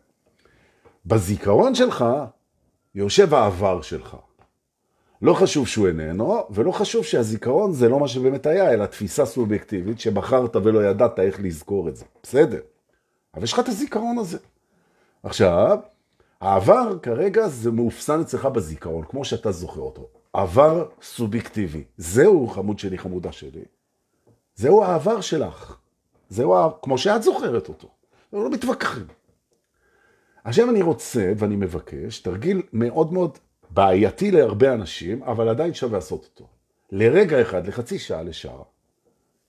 [1.05, 2.05] בזיכרון שלך
[2.95, 4.17] יושב העבר שלך.
[5.21, 9.99] לא חשוב שהוא איננו, ולא חשוב שהזיכרון זה לא מה שבאמת היה, אלא תפיסה סובייקטיבית
[9.99, 12.05] שבחרת ולא ידעת איך לזכור את זה.
[12.23, 12.59] בסדר.
[13.33, 14.37] אבל יש לך את הזיכרון הזה.
[15.23, 15.79] עכשיו,
[16.41, 20.07] העבר כרגע זה מאופסן אצלך בזיכרון, כמו שאתה זוכר אותו.
[20.33, 21.83] עבר סובייקטיבי.
[21.97, 23.63] זהו חמוד שלי, חמודה שלי.
[24.55, 25.77] זהו העבר שלך.
[26.29, 27.87] זהו, כמו שאת זוכרת אותו.
[28.33, 29.07] לא מתווכחים.
[30.43, 33.37] עכשיו אני רוצה ואני מבקש, תרגיל מאוד מאוד
[33.69, 36.47] בעייתי להרבה אנשים, אבל עדיין שווה לעשות אותו.
[36.91, 38.61] לרגע אחד, לחצי שעה, לשעה,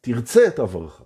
[0.01, 1.03] תרצה את עברך.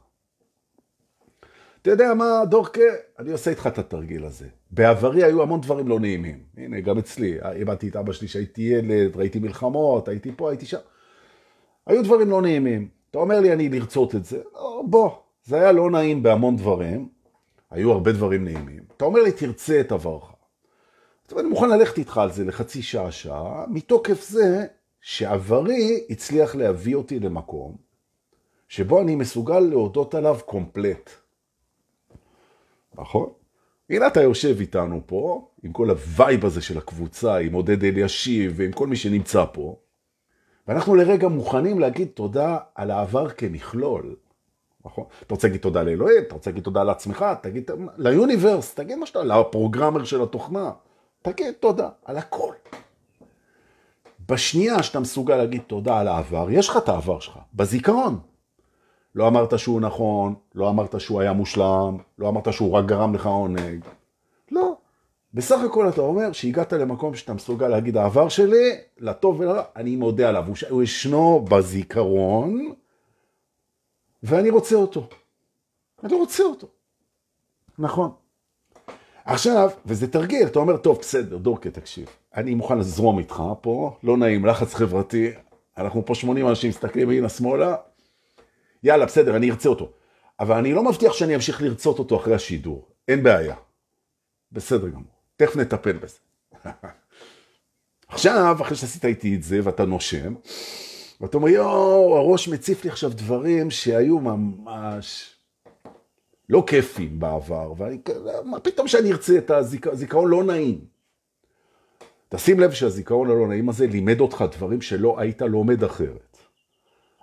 [1.87, 2.81] אתה יודע מה, דורקה?
[3.18, 4.46] אני עושה איתך את התרגיל הזה.
[4.70, 6.38] בעברי היו המון דברים לא נעימים.
[6.57, 7.38] הנה, גם אצלי.
[7.53, 10.79] איבדתי את אבא שלי שהייתי ילד, ראיתי מלחמות, הייתי פה, הייתי שם.
[11.87, 12.88] היו דברים לא נעימים.
[13.11, 14.42] אתה אומר לי, אני לרצות את זה.
[14.55, 15.11] לא, בוא,
[15.44, 17.09] זה היה לא נעים בהמון דברים.
[17.70, 18.83] היו הרבה דברים נעימים.
[18.96, 20.33] אתה אומר לי, תרצה את עברך.
[21.29, 24.66] אז אני מוכן ללכת איתך על זה לחצי שעה, שעה, מתוקף זה
[25.01, 27.77] שעברי הצליח להביא אותי למקום
[28.68, 31.26] שבו אני מסוגל להודות עליו קומפלט.
[32.98, 33.28] נכון?
[33.90, 38.52] הנה אתה יושב איתנו פה, עם כל ה vibe הזה של הקבוצה, עם עודד אלישיב
[38.56, 39.76] ועם כל מי שנמצא פה,
[40.68, 44.16] ואנחנו לרגע מוכנים להגיד תודה על העבר כמכלול.
[44.85, 45.04] נכון?
[45.26, 49.24] אתה רוצה להגיד תודה לאלוהים, אתה רוצה להגיד תודה לעצמך, תגיד ליוניברס, תגיד מה שאתה,
[49.24, 50.72] לפרוגרמר של התוכנה,
[51.22, 52.54] תגיד תודה על הכל.
[54.28, 58.18] בשנייה שאתה מסוגל להגיד תודה על העבר, יש לך את העבר שלך, בזיכרון.
[59.16, 63.26] לא אמרת שהוא נכון, לא אמרת שהוא היה מושלם, לא אמרת שהוא רק גרם לך
[63.26, 63.85] עונג.
[64.50, 64.76] לא.
[65.35, 70.29] בסך הכל אתה אומר שהגעת למקום שאתה מסוגל להגיד העבר שלי, לטוב ולרע, אני מודה
[70.29, 70.44] עליו.
[70.70, 72.72] הוא ישנו בזיכרון,
[74.22, 75.09] ואני רוצה אותו.
[76.05, 76.66] אני רוצה אותו.
[77.79, 78.11] נכון.
[79.24, 82.09] עכשיו, וזה תרגיל, אתה אומר, טוב, בסדר, דורקה, תקשיב.
[82.37, 85.31] אני מוכן לזרום איתך פה, לא נעים, לחץ חברתי,
[85.79, 87.76] אנחנו פה 80 אנשים מסתכלים הנה שמאלה,
[88.87, 89.90] יאללה, בסדר, אני ארצה אותו.
[90.40, 93.57] אבל אני לא מבטיח שאני אמשיך לרצות אותו אחרי השידור, אין בעיה.
[94.53, 96.18] בסדר גמור, תכף נטפל בזה.
[98.09, 100.35] עכשיו, אחרי שעשית איתי את זה ואתה נושם,
[101.20, 105.35] ואתה אומר, יואו, הראש מציף לי עכשיו דברים שהיו ממש
[106.49, 107.99] לא כיפים בעבר, ואני,
[108.44, 109.51] מה פתאום שאני ארצה את
[109.87, 110.81] הזיכרון לא נעים.
[112.29, 116.38] תשים לב שהזיכרון הלא נעים הזה לימד אותך דברים שלא היית לומד אחרת.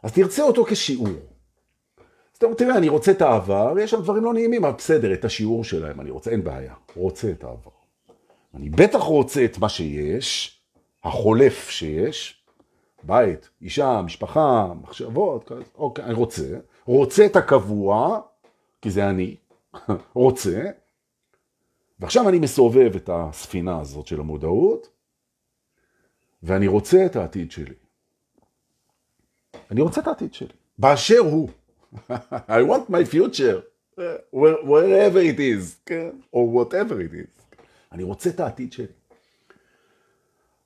[0.04, 1.33] אז תרצה אותו כשיעור.
[2.34, 5.13] אז אתה אומר, תראה, אני רוצה את העבר, יש שם דברים לא נעימים, אבל בסדר,
[5.13, 7.72] את השיעור שלהם אני רוצה, אין בעיה, רוצה את העבר.
[8.54, 10.60] אני בטח רוצה את מה שיש,
[11.04, 12.43] החולף שיש,
[13.04, 18.19] בית, אישה, משפחה, מחשבות, אוקיי, אני רוצה, רוצה את הקבוע,
[18.82, 19.36] כי זה אני,
[20.13, 20.63] רוצה,
[22.00, 24.89] ועכשיו אני מסובב את הספינה הזאת של המודעות,
[26.43, 27.76] ואני רוצה את העתיד שלי.
[29.72, 31.50] אני רוצה את העתיד שלי, באשר הוא.
[32.49, 33.62] I want my future,
[34.63, 36.10] wherever it is, כן?
[36.34, 37.58] או whatever it is.
[37.91, 38.86] אני רוצה את העתיד שלי.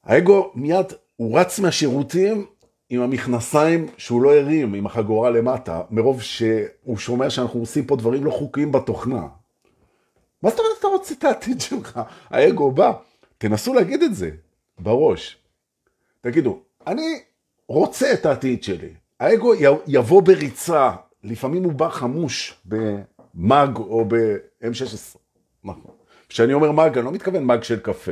[0.04, 2.46] האגו מיד, הוא רץ מהשירותים
[2.90, 8.26] עם המכנסיים שהוא לא הרים, עם החגורה למטה, מרוב שהוא שומע שאנחנו עושים פה דברים
[8.26, 9.28] לא חוקיים בתוכנה.
[10.44, 12.00] מה זאת אומרת אתה רוצה את העתיד שלך?
[12.30, 12.92] האגו בא.
[13.38, 14.30] תנסו להגיד את זה
[14.80, 15.38] בראש.
[16.22, 17.22] תגידו, אני
[17.68, 18.94] רוצה את העתיד שלי.
[19.20, 19.54] האגו
[19.88, 20.92] יבוא בריצה,
[21.28, 25.18] לפעמים הוא בא חמוש במאג או ב-M16.
[25.64, 25.92] נכון.
[26.30, 28.12] כשאני אומר מאג, אני לא מתכוון מאג של קפה.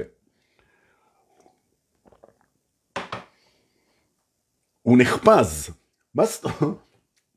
[4.82, 5.69] הוא נחפז.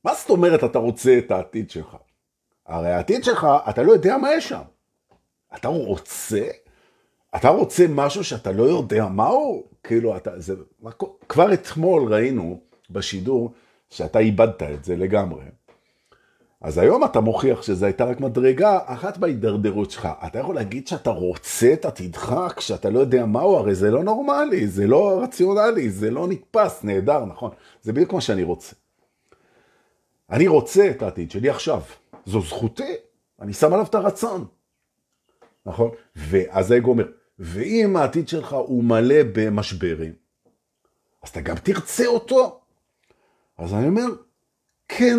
[0.04, 1.96] מה זאת אומרת אתה רוצה את העתיד שלך?
[2.66, 4.62] הרי העתיד שלך, אתה לא יודע מה יש שם.
[5.56, 6.46] אתה רוצה?
[7.36, 9.66] אתה רוצה משהו שאתה לא יודע מהו?
[9.82, 10.54] כאילו, אתה, זה,
[11.28, 12.60] כבר אתמול ראינו
[12.90, 13.52] בשידור
[13.90, 15.44] שאתה איבדת את זה לגמרי.
[16.60, 20.08] אז היום אתה מוכיח שזו הייתה רק מדרגה אחת בהידרדרות שלך.
[20.26, 24.66] אתה יכול להגיד שאתה רוצה את עתידך כשאתה לא יודע מהו, הרי זה לא נורמלי,
[24.66, 27.50] זה לא רציונלי, זה לא נתפס, נהדר, נכון?
[27.82, 28.76] זה בדיוק מה שאני רוצה.
[30.30, 31.82] אני רוצה את העתיד שלי עכשיו.
[32.26, 32.94] זו זכותי,
[33.40, 34.44] אני שם עליו את הרצון.
[35.66, 35.90] נכון?
[36.16, 37.06] ואז האגו אומר,
[37.38, 40.12] ואם העתיד שלך הוא מלא במשברים,
[41.22, 42.60] אז אתה גם תרצה אותו.
[43.58, 44.06] אז אני אומר,
[44.88, 45.18] כן.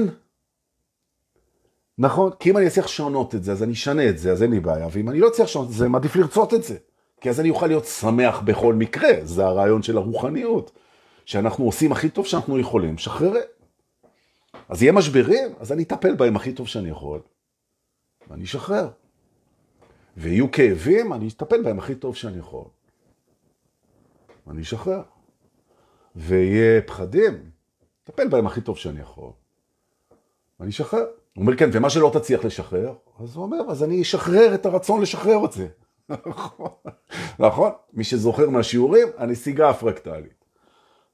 [2.00, 2.32] נכון?
[2.40, 4.60] כי אם אני אצליח לשנות את זה, אז אני אשנה את זה, אז אין לי
[4.60, 4.88] בעיה.
[4.92, 6.78] ואם אני לא אצליח לשנות את זה, מעדיף לרצות את זה.
[7.22, 9.10] כי אז אני אוכל להיות שמח בכל מקרה.
[9.24, 10.72] זה הרעיון של הרוחניות.
[11.26, 13.40] שאנחנו עושים הכי טוב שאנחנו יכולים, שחררי.
[14.70, 17.20] אז יהיה משברים, אז אני אטפל בהם הכי טוב שאני יכול,
[18.30, 18.90] ואני אשחרר.
[20.18, 22.66] ויהיו כאבים, אני אטפל בהם הכי טוב שאני יכול.
[24.50, 25.02] אני אשחרר.
[26.16, 27.50] ויהיה פחדים,
[28.04, 29.32] אטפל בהם הכי טוב שאני יכול.
[30.60, 31.06] ואני אשחרר.
[31.36, 35.02] הוא אומר, כן, ומה שלא תצליח לשחרר, אז הוא אומר, אז אני אשחרר את הרצון
[35.02, 35.68] לשחרר את זה.
[36.28, 36.70] נכון?
[37.40, 37.72] נכון?
[37.94, 40.46] מי שזוכר מהשיעורים, הנסיגה הפרקטלית.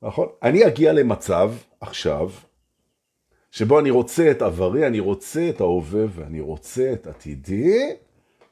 [0.02, 0.28] נכון?
[0.44, 1.52] אני אגיע למצב
[1.82, 2.30] עכשיו,
[3.52, 7.96] שבו אני רוצה את עברי, אני רוצה את ההווה ואני רוצה את עתידי,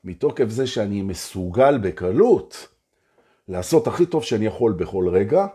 [0.03, 2.67] מתוקף זה שאני מסוגל בקלות
[3.47, 5.47] לעשות הכי טוב שאני יכול בכל רגע,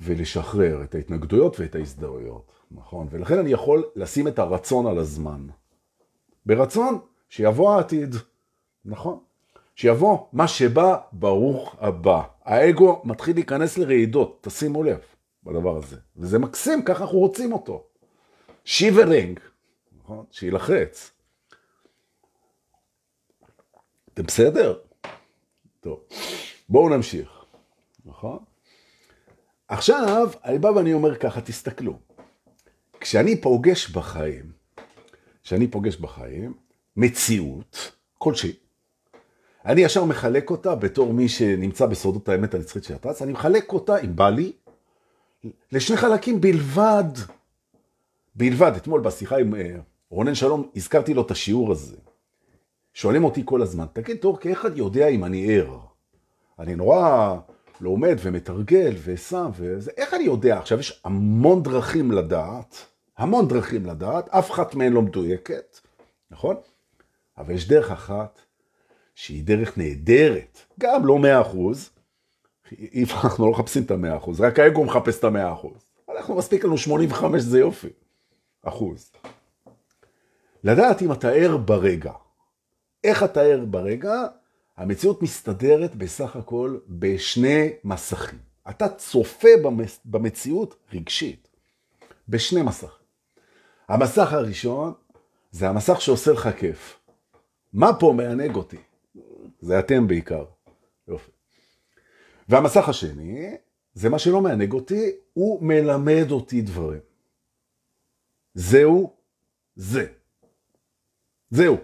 [0.00, 3.08] ולשחרר את ההתנגדויות ואת ההזדהויות, נכון?
[3.10, 5.46] ולכן אני יכול לשים את הרצון על הזמן.
[6.46, 6.98] ברצון,
[7.28, 8.14] שיבוא העתיד.
[8.84, 9.18] נכון.
[9.74, 12.22] שיבוא מה שבא, ברוך הבא.
[12.44, 15.00] האגו מתחיל להיכנס לרעידות, תשימו לב
[15.44, 15.96] בדבר הזה.
[16.16, 17.84] וזה מקסים, ככה אנחנו רוצים אותו.
[18.64, 19.40] שיברינג,
[19.98, 20.24] נכון?
[20.30, 21.10] שילחץ.
[24.14, 24.78] אתם בסדר?
[25.80, 26.00] טוב,
[26.68, 27.44] בואו נמשיך,
[28.04, 28.38] נכון?
[29.68, 31.98] עכשיו, אני בא ואני אומר ככה, תסתכלו.
[33.00, 34.52] כשאני פוגש בחיים,
[35.42, 36.54] כשאני פוגש בחיים,
[36.96, 38.52] מציאות כלשהי,
[39.64, 43.98] אני ישר מחלק אותה בתור מי שנמצא בסודות האמת הנצחית של התרס, אני מחלק אותה,
[43.98, 44.52] אם בא לי,
[45.72, 47.04] לשני חלקים בלבד.
[48.34, 49.76] בלבד, אתמול בשיחה עם אה,
[50.10, 51.96] רונן שלום, הזכרתי לו את השיעור הזה.
[52.94, 55.78] שואלים אותי כל הזמן, תגיד, טורקי, איך אני יודע אם אני ער?
[56.58, 57.36] אני נורא
[57.80, 60.58] לומד ומתרגל ושם וזה, איך אני יודע?
[60.58, 62.76] עכשיו, יש המון דרכים לדעת,
[63.18, 65.78] המון דרכים לדעת, אף אחת מהן לא מדויקת,
[66.30, 66.56] נכון?
[67.38, 68.40] אבל יש דרך אחת
[69.14, 71.90] שהיא דרך נהדרת, גם לא מאה אחוז,
[73.24, 75.86] אנחנו לא מחפשים את המאה אחוז, רק האגו מחפש את המאה אחוז.
[76.16, 77.88] אנחנו מספיק לנו 85 זה יופי,
[78.62, 79.12] אחוז.
[80.64, 82.12] לדעת אם אתה ער ברגע.
[83.04, 84.26] איך אתה ער ברגע?
[84.76, 88.38] המציאות מסתדרת בסך הכל בשני מסכים.
[88.70, 89.48] אתה צופה
[90.04, 91.48] במציאות רגשית,
[92.28, 93.06] בשני מסכים.
[93.88, 94.92] המסך הראשון
[95.50, 97.00] זה המסך שעושה לך כיף.
[97.72, 98.76] מה פה מענג אותי?
[99.60, 100.44] זה אתם בעיקר.
[101.08, 101.30] יופי.
[102.48, 103.56] והמסך השני,
[103.94, 107.00] זה מה שלא מענג אותי, הוא מלמד אותי דברים.
[108.54, 109.16] זהו
[109.74, 110.06] זה.
[111.50, 111.76] זהו.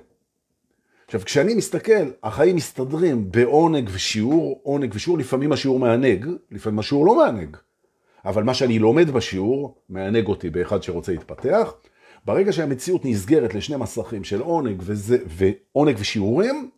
[1.12, 7.16] עכשיו, כשאני מסתכל, החיים מסתדרים בעונג ושיעור, עונג ושיעור, לפעמים השיעור מענג, לפעמים השיעור לא
[7.16, 7.56] מענג.
[8.24, 11.74] אבל מה שאני לומד בשיעור, מענג אותי באחד שרוצה להתפתח.
[12.24, 16.70] ברגע שהמציאות נסגרת לשני מסכים של עונג, וזה, ועונג ושיעורים,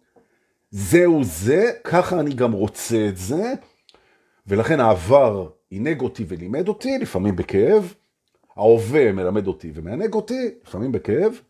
[0.70, 3.52] זהו זה, ככה אני גם רוצה את זה,
[4.46, 7.94] ולכן העבר עינג אותי ולימד אותי, לפעמים בכאב,
[8.56, 11.40] ההווה מלמד אותי ומענג אותי, לפעמים בכאב,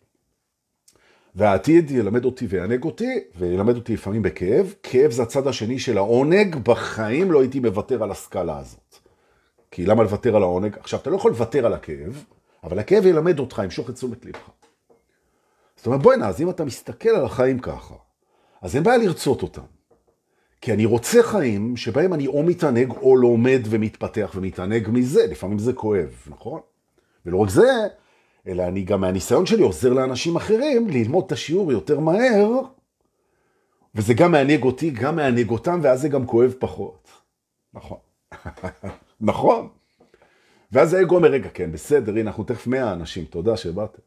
[1.34, 4.74] והעתיד ילמד אותי ויענג אותי, וילמד אותי לפעמים בכאב.
[4.82, 8.96] כאב זה הצד השני של העונג, בחיים לא הייתי מוותר על הסקאלה הזאת.
[9.70, 10.76] כי למה לוותר על העונג?
[10.78, 12.24] עכשיו, אתה לא יכול לוותר על הכאב,
[12.64, 14.50] אבל הכאב ילמד אותך, ימשוך את תשומת לבך.
[15.76, 17.94] זאת אומרת, בואי נע, אז אם אתה מסתכל על החיים ככה,
[18.62, 19.62] אז אין בעיה לרצות אותם.
[20.60, 25.72] כי אני רוצה חיים שבהם אני או מתענג או לומד ומתפתח ומתענג מזה, לפעמים זה
[25.72, 26.60] כואב, נכון?
[27.26, 27.86] ולא רק זה,
[28.46, 32.60] אלא אני גם מהניסיון שלי עוזר לאנשים אחרים ללמוד את השיעור יותר מהר,
[33.94, 37.08] וזה גם מענג אותי, גם מענג אותם, ואז זה גם כואב פחות.
[37.74, 37.98] נכון.
[39.20, 39.68] נכון.
[40.72, 44.02] ואז האגו אומר, רגע, כן, בסדר, הנה, אנחנו תכף 100 אנשים, תודה שבאתם.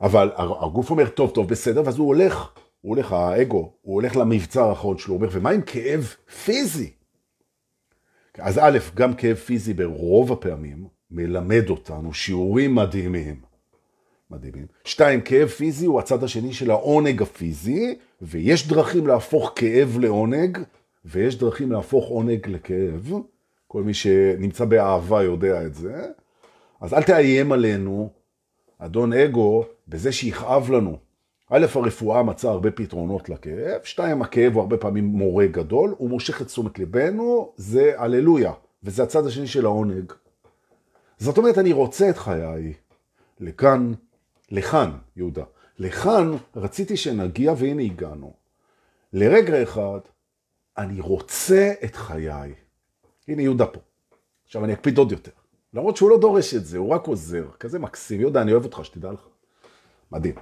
[0.00, 4.68] אבל הגוף אומר, טוב, טוב, בסדר, ואז הוא הולך, הוא הולך, האגו, הוא הולך למבצר
[4.68, 6.90] האחרון שלו, הוא אומר, ומה עם כאב פיזי?
[8.38, 13.40] אז א', גם כאב פיזי ברוב הפעמים, מלמד אותנו שיעורים מדהימים.
[14.30, 14.66] מדהימים.
[14.84, 20.58] שתיים, כאב פיזי הוא הצד השני של העונג הפיזי, ויש דרכים להפוך כאב לעונג,
[21.04, 23.12] ויש דרכים להפוך עונג לכאב.
[23.66, 26.06] כל מי שנמצא באהבה יודע את זה.
[26.80, 28.10] אז אל תאיים עלינו,
[28.78, 30.96] אדון אגו, בזה שיכאב לנו.
[31.50, 36.42] א', הרפואה מצאה הרבה פתרונות לכאב, שתיים, הכאב הוא הרבה פעמים מורה גדול, הוא מושך
[36.42, 38.52] את תשומת ליבנו, זה הללויה,
[38.84, 40.12] וזה הצד השני של העונג.
[41.20, 42.72] זאת אומרת, אני רוצה את חיי
[43.40, 43.92] לכאן,
[44.50, 45.44] לכאן, יהודה.
[45.78, 48.32] לכאן רציתי שנגיע, והנה הגענו.
[49.12, 50.00] לרגע אחד,
[50.78, 52.54] אני רוצה את חיי.
[53.28, 53.80] הנה יהודה פה.
[54.46, 55.30] עכשיו אני אקפיד עוד יותר.
[55.74, 57.48] למרות שהוא לא דורש את זה, הוא רק עוזר.
[57.60, 58.20] כזה מקסים.
[58.20, 59.20] יהודה, אני אוהב אותך, שתדע לך.
[60.12, 60.34] מדהים.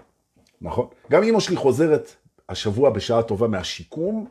[0.60, 0.88] נכון?
[1.10, 2.14] גם אמא שלי חוזרת
[2.48, 4.26] השבוע בשעה טובה מהשיקום,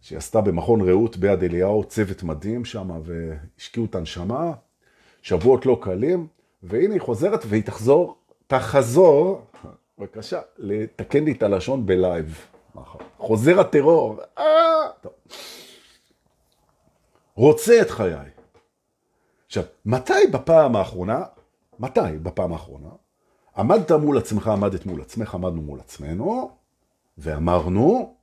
[0.00, 4.52] שהיא עשתה במכון רעות ביד אליהו, צוות מדהים שם, והשקיעו את הנשמה.
[5.26, 6.26] שבועות לא קלים,
[6.62, 9.40] והנה היא חוזרת והיא תחזור, תחזור,
[9.98, 12.46] בבקשה, לתקן לי את הלשון בלייב.
[12.74, 13.00] נכון.
[13.18, 14.20] חוזר הטרור.
[14.38, 14.44] אה.
[17.34, 18.30] רוצה את חיי.
[19.46, 21.24] עכשיו, מתי בפעם האחרונה,
[21.78, 22.90] מתי בפעם האחרונה,
[23.56, 26.50] עמדת מול עצמך, עמדת מול עצמך, עמדנו מול עצמנו,
[27.18, 28.14] ואמרנו,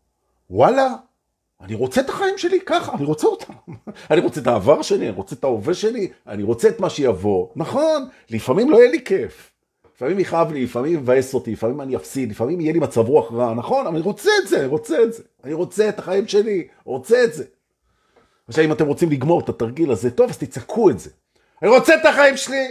[0.50, 0.88] וואלה,
[1.64, 3.54] אני רוצה את החיים שלי ככה, אני רוצה אותם.
[4.12, 7.48] אני רוצה את העבר שלי, אני רוצה את ההווה שלי, אני רוצה את מה שיבוא.
[7.56, 9.52] נכון, לפעמים לא יהיה לי כיף.
[9.96, 13.54] לפעמים יכאב לי, לפעמים יבאס אותי, לפעמים אני אפסיד, לפעמים יהיה לי מצב רוח רע,
[13.54, 15.24] נכון, אבל אני רוצה את זה, אני רוצה את זה.
[15.44, 17.44] אני רוצה את החיים שלי, רוצה את זה.
[18.48, 21.10] עכשיו, אם אתם רוצים לגמור את התרגיל הזה, טוב, אז תצעקו את זה.
[21.62, 22.68] אני רוצה את החיים שלי!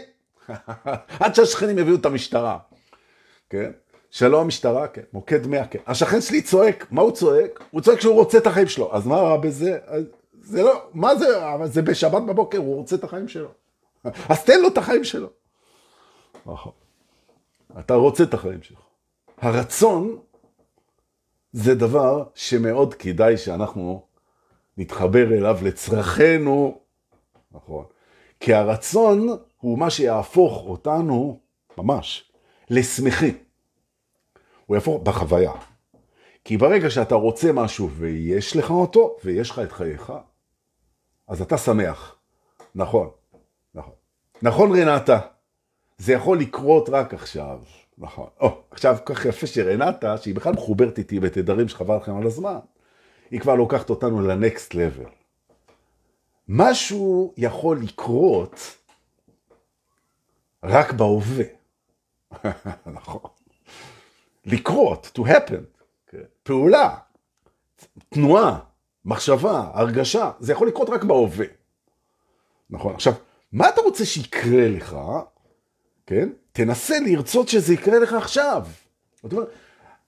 [1.20, 2.59] עד שהשכנים יביאו את המשטרה.
[3.50, 3.70] כן?
[4.12, 5.79] שלום משטרה, כן, מוקד 100, כן.
[5.87, 7.64] השכן שלי צועק, מה הוא צועק?
[7.70, 8.94] הוא צועק שהוא רוצה את החיים שלו.
[8.94, 9.79] אז מה רע בזה?
[10.40, 13.48] זה לא, מה זה, אבל זה בשבת בבוקר, הוא רוצה את החיים שלו.
[14.29, 15.29] אז תן לו את החיים שלו.
[16.46, 16.72] נכון.
[17.79, 18.79] אתה רוצה את החיים שלך.
[19.38, 20.18] הרצון
[21.53, 24.03] זה דבר שמאוד כדאי שאנחנו
[24.77, 26.81] נתחבר אליו לצרכנו,
[27.53, 27.85] נכון.
[28.40, 31.40] כי הרצון הוא מה שיהפוך אותנו,
[31.79, 32.33] ממש,
[32.70, 33.52] לשמחים.
[34.72, 35.52] הוא יהפוך בחוויה.
[36.44, 40.12] כי ברגע שאתה רוצה משהו ויש לך אותו, ויש לך את חייך,
[41.28, 42.16] אז אתה שמח.
[42.74, 43.11] נכון,
[43.74, 43.92] נכון.
[44.42, 45.20] נכון רנטה,
[45.98, 47.61] זה יכול לקרות רק עכשיו.
[47.98, 48.26] נכון.
[48.40, 52.58] או, עכשיו כך יפה שרנטה, שהיא בכלל מחוברת איתי בתדרים שחבל לכם על הזמן,
[53.30, 55.11] היא כבר לוקחת אותנו לנקסט לבל.
[56.48, 58.76] משהו יכול לקרות
[60.64, 61.44] רק בהווה.
[62.87, 63.41] נכון.
[64.46, 66.22] לקרות, to happen, כן.
[66.42, 66.96] פעולה,
[68.09, 68.59] תנועה,
[69.05, 71.46] מחשבה, הרגשה, זה יכול לקרות רק בהווה.
[72.70, 72.94] נכון.
[72.94, 73.12] עכשיו,
[73.52, 74.96] מה אתה רוצה שיקרה לך,
[76.07, 76.28] כן?
[76.52, 78.66] תנסה לרצות שזה יקרה לך עכשיו.
[79.22, 79.48] זאת אומרת,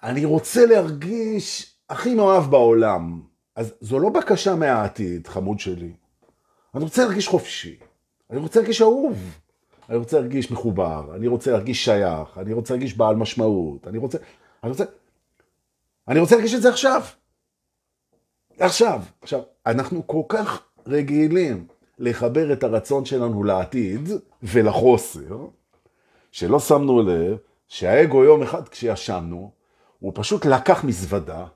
[0.02, 3.22] אני רוצה להרגיש הכי מאוהב בעולם.
[3.56, 5.92] אז זו לא בקשה מהעתיד, חמוד שלי.
[6.74, 7.76] אני רוצה להרגיש חופשי.
[8.30, 9.18] אני רוצה להרגיש אהוב.
[9.88, 11.14] אני רוצה להרגיש מחובר.
[11.14, 12.38] אני רוצה להרגיש שייך.
[12.38, 13.88] אני רוצה להרגיש בעל משמעות.
[13.88, 14.18] אני רוצה...
[14.62, 14.84] אני רוצה...
[16.08, 17.02] אני רוצה להרגיש את זה עכשיו.
[18.58, 19.02] עכשיו.
[19.22, 21.66] עכשיו, אנחנו כל כך רגילים
[21.98, 24.08] לחבר את הרצון שלנו לעתיד
[24.42, 25.46] ולחוסר,
[26.32, 27.36] שלא שמנו לב
[27.68, 29.50] שהאגו יום אחד כשישנו,
[30.00, 31.46] הוא פשוט לקח מזוודה,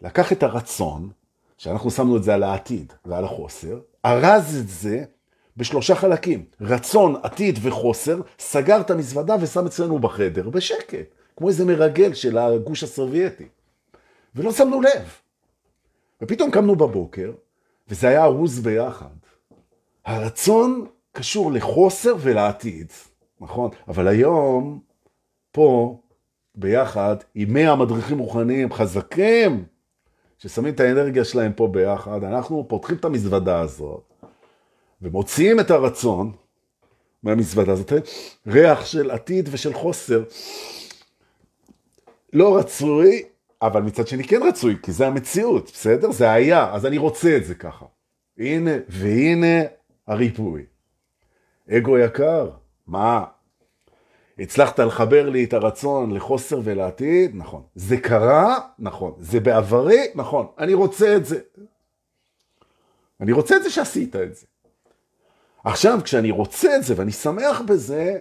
[0.00, 1.10] לקח את הרצון,
[1.58, 5.04] שאנחנו שמנו את זה על העתיד ועל החוסר, ארז את זה
[5.58, 12.14] בשלושה חלקים, רצון, עתיד וחוסר, סגר את המזוודה ושם אצלנו בחדר, בשקט, כמו איזה מרגל
[12.14, 13.48] של הגוש הסובייטי.
[14.34, 15.14] ולא שמנו לב.
[16.22, 17.32] ופתאום קמנו בבוקר,
[17.88, 19.16] וזה היה ארוז ביחד.
[20.04, 22.92] הרצון קשור לחוסר ולעתיד,
[23.40, 23.70] נכון?
[23.88, 24.80] אבל היום,
[25.52, 25.98] פה,
[26.54, 29.64] ביחד, עם 100 מדריכים רוחניים חזקים,
[30.38, 34.07] ששמים את האנרגיה שלהם פה ביחד, אנחנו פותחים את המזוודה הזאת,
[35.02, 36.32] ומוציאים את הרצון
[37.22, 37.92] מהמזוודה הזאת,
[38.46, 40.24] ריח של עתיד ושל חוסר.
[42.32, 43.22] לא רצוי,
[43.62, 46.12] אבל מצד שני כן רצוי, כי זה המציאות, בסדר?
[46.12, 47.86] זה היה, אז אני רוצה את זה ככה.
[48.38, 49.62] הנה, והנה
[50.06, 50.64] הריפוי.
[51.70, 52.50] אגו יקר,
[52.86, 53.24] מה?
[54.38, 57.30] הצלחת לחבר לי את הרצון לחוסר ולעתיד?
[57.34, 57.62] נכון.
[57.74, 58.58] זה קרה?
[58.78, 59.12] נכון.
[59.18, 60.06] זה בעברי?
[60.14, 60.46] נכון.
[60.58, 61.40] אני רוצה את זה.
[63.20, 64.46] אני רוצה את זה שעשית את זה.
[65.68, 68.18] עכשיו, כשאני רוצה את זה ואני שמח בזה,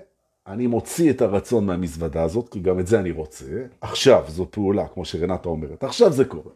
[0.47, 3.45] אני מוציא את הרצון מהמזוודה הזאת, כי גם את זה אני רוצה.
[3.81, 5.83] עכשיו, זו פעולה, כמו שרנטה אומרת.
[5.83, 6.51] עכשיו זה קורה.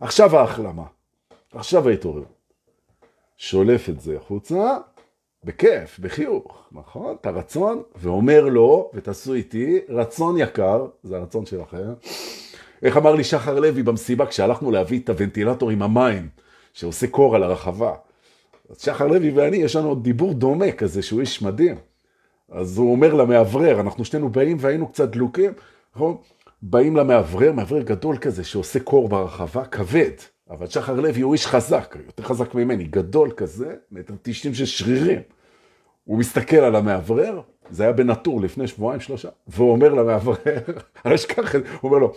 [0.00, 0.84] עכשיו ההחלמה.
[1.54, 2.26] עכשיו ההתעוררות.
[3.36, 4.76] שולף את זה החוצה,
[5.44, 7.16] בכיף, בחיוך, נכון?
[7.20, 11.92] את הרצון, ואומר לו, ותעשו איתי, רצון יקר, זה הרצון שלכם.
[12.82, 16.28] איך אמר לי שחר לוי במסיבה כשהלכנו להביא את הוונטילטור עם המים,
[16.72, 17.94] שעושה קור על הרחבה.
[18.70, 21.76] אז שחר לוי ואני, יש לנו דיבור דומה כזה, שהוא איש מדהים.
[22.50, 25.52] אז הוא אומר למאוורר, אנחנו שנינו באים והיינו קצת דלוקים,
[25.94, 26.16] נכון?
[26.62, 30.10] באים למאוורר, מאוורר גדול כזה שעושה קור ברחבה, כבד.
[30.50, 35.20] אבל שחר לוי הוא איש חזק, יותר חזק ממני, גדול כזה, מטר תשעים של שרירים.
[36.04, 40.60] הוא מסתכל על המאוורר, זה היה בנטור לפני שבועיים שלושה, והוא אומר למאוורר,
[41.04, 42.12] אני אשכח את זה, הוא אומר לו,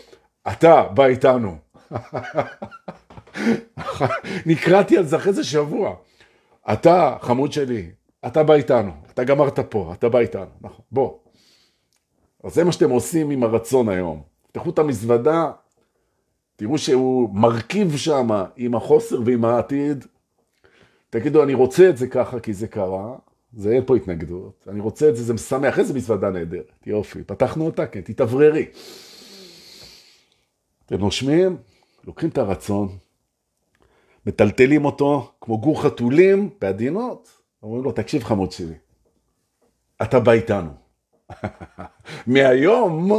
[0.52, 1.58] אתה בא איתנו.
[4.46, 5.96] נקראתי על זה אחרי זה שבוע.
[6.71, 7.91] אתה, חמוד שלי,
[8.28, 11.17] אתה בא איתנו, אתה גמרת פה, אתה בא איתנו, נכון, בוא.
[12.43, 14.21] אז זה מה שאתם עושים עם הרצון היום.
[14.45, 15.52] תפתחו את המזוודה,
[16.56, 20.06] תראו שהוא מרכיב שם עם החוסר ועם העתיד.
[21.10, 23.15] תגידו, אני רוצה את זה ככה כי זה קרה,
[23.54, 24.67] זה אין פה התנגדות.
[24.67, 26.73] אני רוצה את זה, זה משמח, איזה מזוודה נהדרת.
[26.86, 28.65] יופי, פתחנו אותה, כן, תתאווררי.
[30.86, 31.57] אתם נושמים,
[32.03, 32.97] לוקחים את הרצון,
[34.26, 38.76] מטלטלים אותו כמו גור חתולים בעדינות, אומרים לו, תקשיב חמוד שלי,
[40.01, 40.69] אתה בא איתנו.
[42.28, 43.11] מהיום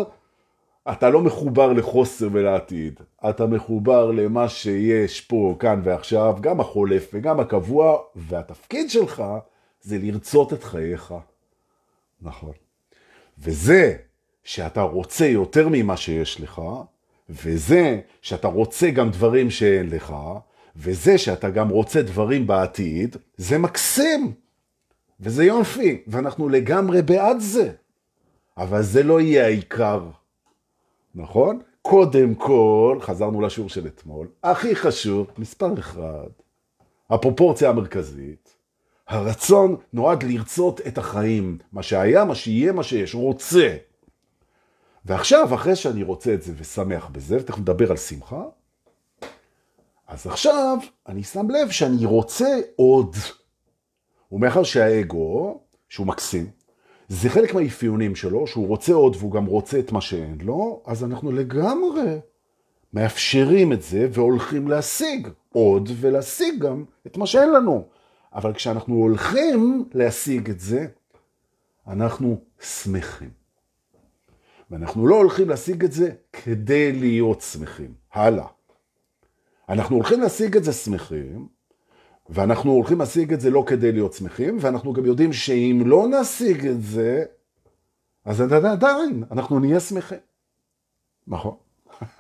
[0.93, 7.41] אתה לא מחובר לחוסר ולעתיד, אתה מחובר למה שיש פה, כאן ועכשיו, גם החולף וגם
[7.41, 9.23] הקבוע, והתפקיד שלך
[9.81, 11.15] זה לרצות את חייך.
[12.23, 12.53] נכון.
[13.39, 13.97] וזה
[14.45, 16.63] שאתה רוצה יותר ממה שיש לך,
[17.29, 20.15] וזה שאתה רוצה גם דברים שאין לך,
[20.77, 24.33] וזה שאתה גם רוצה דברים בעתיד, זה מקסים.
[25.21, 27.73] וזה יופי, ואנחנו לגמרי בעד זה.
[28.59, 30.11] אבל זה לא יהיה העיקר.
[31.15, 31.61] נכון?
[31.83, 36.29] קודם כל, חזרנו לשיעור של אתמול, הכי חשוב, מספר אחד,
[37.11, 38.55] הפרופורציה המרכזית,
[39.09, 43.77] הרצון נועד לרצות את החיים, מה שהיה, מה שיהיה, מה שיש, רוצה.
[45.05, 48.43] ועכשיו, אחרי שאני רוצה את זה ושמח בזה, ותכף נדבר על שמחה,
[50.09, 50.79] אז עכשיו
[51.09, 53.17] אני שם לב שאני רוצה עוד.
[54.33, 56.51] ומאחר שהאגו, שהוא מקסים,
[57.09, 61.05] זה חלק מהאפיונים שלו, שהוא רוצה עוד והוא גם רוצה את מה שאין לו, אז
[61.05, 62.19] אנחנו לגמרי
[62.93, 67.85] מאפשרים את זה והולכים להשיג עוד ולהשיג גם את מה שאין לנו.
[68.35, 70.87] אבל כשאנחנו הולכים להשיג את זה,
[71.87, 73.31] אנחנו שמחים.
[74.71, 77.95] ואנחנו לא הולכים להשיג את זה כדי להיות שמחים.
[78.13, 78.47] הלאה.
[79.69, 81.49] אנחנו הולכים להשיג את זה שמחים,
[82.29, 86.67] ואנחנו הולכים להשיג את זה לא כדי להיות שמחים, ואנחנו גם יודעים שאם לא נשיג
[86.67, 87.25] את זה,
[88.25, 90.19] אז עדיין אנחנו נהיה שמחים.
[91.27, 91.55] נכון.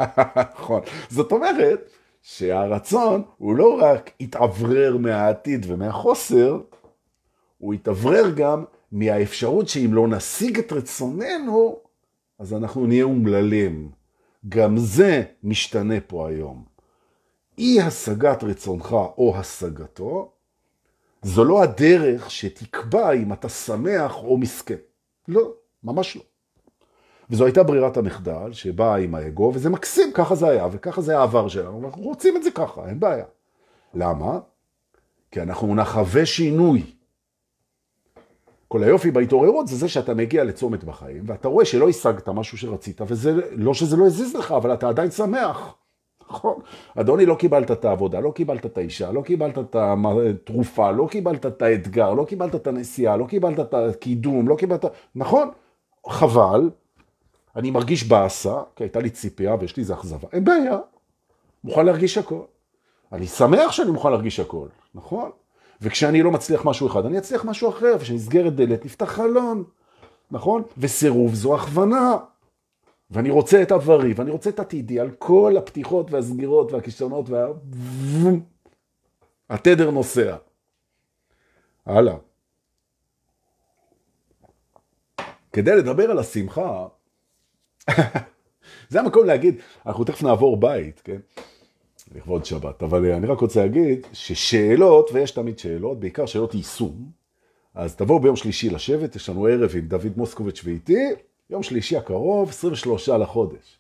[0.55, 0.81] נכון.
[1.09, 1.91] זאת אומרת
[2.23, 6.61] שהרצון הוא לא רק התאוורר מהעתיד ומהחוסר,
[7.59, 11.79] הוא התאוורר גם מהאפשרות שאם לא נשיג את רצוננו,
[12.39, 13.91] אז אנחנו נהיה אומללים.
[14.49, 16.74] גם זה משתנה פה היום.
[17.59, 20.31] אי השגת רצונך או השגתו,
[21.23, 24.75] זו לא הדרך שתקבע אם אתה שמח או מסכן.
[25.29, 25.53] לא,
[25.85, 26.23] ממש לא.
[27.31, 31.49] וזו הייתה ברירת המחדל שבאה עם האגו, וזה מקסים, ככה זה היה, וככה זה העבר
[31.49, 33.25] שלנו, ואנחנו רוצים את זה ככה, אין בעיה.
[33.95, 34.39] למה?
[35.31, 36.83] כי אנחנו נחווה שינוי.
[38.69, 43.01] כל היופי בהתעוררות זה זה שאתה מגיע לצומת בחיים, ואתה רואה שלא השגת משהו שרצית,
[43.07, 45.75] וזה לא שזה לא הזיז לך, אבל אתה עדיין שמח.
[46.31, 46.55] נכון.
[46.97, 51.47] אדוני, לא קיבלת את העבודה, לא קיבלת את האישה, לא קיבלת את התרופה, לא קיבלת
[51.47, 54.85] את האתגר, לא קיבלת את הנסיעה, לא קיבלת את הקידום, לא קיבלת...
[55.15, 55.51] נכון,
[56.09, 56.71] חבל,
[57.57, 60.29] אני מרגיש באסה, כי הייתה לי ציפייה ויש לי איזה אכזבה.
[60.33, 60.79] אין בעיה,
[61.65, 62.41] מוכן להרגיש הכל.
[63.13, 65.31] אני שמח שאני מוכן להרגיש הכל, נכון?
[65.81, 69.65] וכשאני לא מצליח משהו אחד, אני אצליח משהו אחר, וכשנסגרת דלת, נפתח חלון,
[70.31, 70.63] נכון?
[70.79, 72.17] וסירוב זו הכוונה.
[73.11, 77.47] ואני רוצה את עברי, ואני רוצה את עתידי, על כל הפתיחות והסגירות והכישרונות וה...
[79.51, 80.37] התדר נוסע.
[81.87, 82.17] הלאה.
[85.53, 86.87] כדי לדבר על השמחה,
[88.91, 89.55] זה המקום להגיד,
[89.87, 91.19] אנחנו תכף נעבור בית, כן?
[92.15, 97.11] לכבוד שבת, אבל אני רק רוצה להגיד ששאלות, ויש תמיד שאלות, בעיקר שאלות יישום,
[97.75, 101.09] אז תבואו ביום שלישי לשבת, יש לנו ערב עם דוד מוסקוביץ' ואיתי,
[101.55, 103.79] יום שלישי הקרוב, 23 לחודש.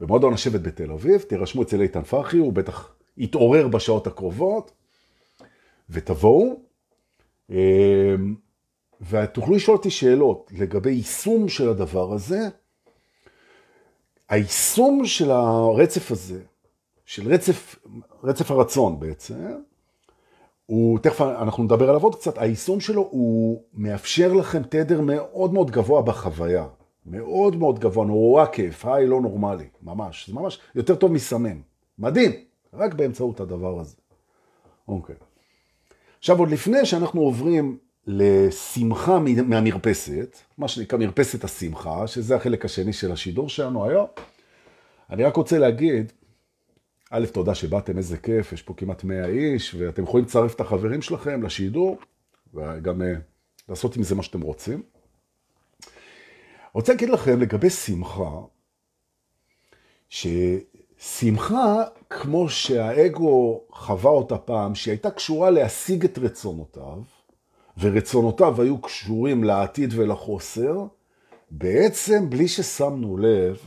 [0.00, 4.72] במועדון השבט בתל אביב, תירשמו אצל איתן פרחי, הוא בטח יתעורר בשעות הקרובות,
[5.90, 6.60] ותבואו,
[7.50, 7.56] אמ,
[9.10, 12.48] ותוכלו לשאול אותי שאלות לגבי יישום של הדבר הזה.
[14.28, 16.40] היישום של הרצף הזה,
[17.04, 17.76] של רצף,
[18.22, 19.34] רצף הרצון בעצם,
[20.66, 25.70] הוא, תכף אנחנו נדבר עליו עוד קצת, היישום שלו הוא מאפשר לכם תדר מאוד מאוד
[25.70, 26.66] גבוה בחוויה.
[27.06, 31.60] מאוד מאוד גבוה, נורא כיף, היי לא נורמלי, ממש, זה ממש יותר טוב מסמן.
[31.98, 32.32] מדהים,
[32.74, 33.96] רק באמצעות הדבר הזה.
[34.88, 35.14] אוקיי.
[36.18, 43.12] עכשיו עוד לפני שאנחנו עוברים לשמחה מהמרפסת, מה שנקרא מרפסת השמחה, שזה החלק השני של
[43.12, 44.06] השידור שלנו היום,
[45.10, 46.12] אני רק רוצה להגיד
[47.10, 51.02] א', תודה שבאתם, איזה כיף, יש פה כמעט 100 איש, ואתם יכולים לצרף את החברים
[51.02, 51.98] שלכם לשידור,
[52.54, 53.04] וגם uh,
[53.68, 54.82] לעשות עם זה מה שאתם רוצים.
[56.74, 58.30] רוצה להגיד לכם לגבי שמחה,
[60.08, 66.98] ששמחה, כמו שהאגו חווה אותה פעם, שהיא הייתה קשורה להשיג את רצונותיו,
[67.78, 70.84] ורצונותיו היו קשורים לעתיד ולחוסר,
[71.50, 73.58] בעצם בלי ששמנו לב,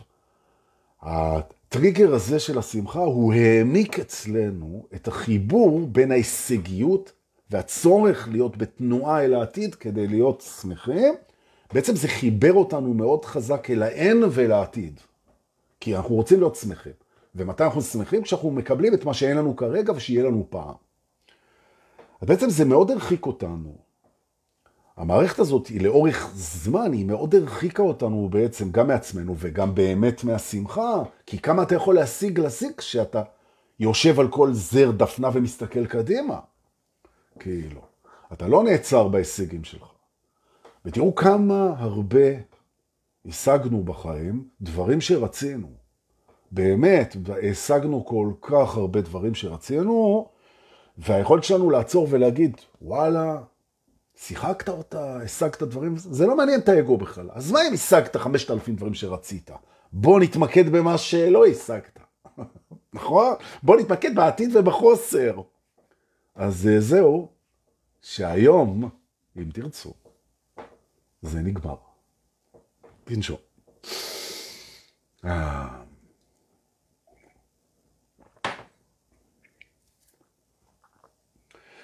[1.01, 7.12] הטריגר הזה של השמחה, הוא העמיק אצלנו את החיבור בין ההישגיות
[7.49, 11.14] והצורך להיות בתנועה אל העתיד כדי להיות שמחים.
[11.74, 15.00] בעצם זה חיבר אותנו מאוד חזק אל האין ואל העתיד.
[15.80, 16.94] כי אנחנו רוצים להיות שמחים.
[17.36, 18.24] ומתי אנחנו שמחים?
[18.24, 20.74] כשאנחנו מקבלים את מה שאין לנו כרגע ושיהיה לנו פעם.
[22.22, 23.76] אז בעצם זה מאוד הרחיק אותנו
[24.98, 30.94] המערכת הזאת היא לאורך זמן, היא מאוד הרחיקה אותנו בעצם גם מעצמנו וגם באמת מהשמחה,
[31.26, 33.24] כי כמה אתה יכול להשיג להשיג כשאתה
[33.80, 36.40] יושב על כל זר דפנה ומסתכל קדימה.
[37.40, 37.82] כאילו,
[38.34, 39.93] אתה לא נעצר בהישגים שלך.
[40.86, 42.28] ותראו כמה הרבה
[43.26, 45.68] השגנו בחיים דברים שרצינו.
[46.52, 47.16] באמת,
[47.52, 50.28] השגנו כל כך הרבה דברים שרצינו,
[50.98, 53.38] והיכולת שלנו לעצור ולהגיד, וואלה,
[54.16, 57.30] שיחקת אותה, השגת דברים, זה לא מעניין את האגו בכלל.
[57.32, 59.52] אז מה אם השגת 5,000 דברים שרצית?
[59.94, 62.00] בוא נתמקד במה שלא השגת.
[62.94, 63.34] נכון?
[63.64, 65.42] בוא נתמקד בעתיד ובחוסר.
[66.36, 67.28] אז אה, זהו,
[68.02, 68.90] שהיום,
[69.38, 69.94] אם תרצו,
[71.24, 71.76] זה נגמר.
[73.04, 73.38] תנשום.
[75.26, 75.84] אה.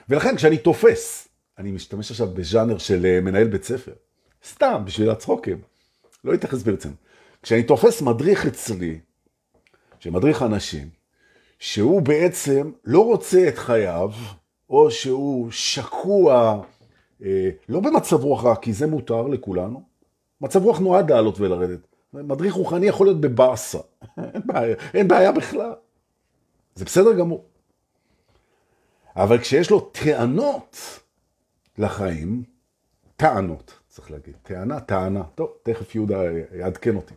[0.10, 1.28] ולכן כשאני תופס,
[1.58, 3.94] אני משתמש עכשיו בז'אנר של אה, מנהל בית ספר,
[4.46, 5.62] סתם בשביל הצחוקים,
[6.24, 6.98] לא להתייחס ברצינות.
[7.42, 9.00] כשאני תופס מדריך אצלי,
[10.00, 10.90] שמדריך אנשים,
[11.60, 14.12] שהוא בעצם לא רוצה את חייו,
[14.70, 16.64] או שהוא שקוע,
[17.70, 19.84] לא במצב רוח רע, כי זה מותר לכולנו.
[20.42, 21.80] מצב רוח נועד לעלות ולרדת.
[22.14, 23.80] מדריך רוחני יכול להיות בבאסה,
[24.34, 25.74] אין בעיה, אין בעיה בכלל.
[26.76, 27.46] זה בסדר גמור.
[29.16, 30.78] אבל כשיש לו טענות
[31.78, 32.44] לחיים,
[33.16, 36.18] טענות, צריך להגיד, טענה, טענה, טוב, תכף יהודה
[36.54, 37.14] יעדכן אותי.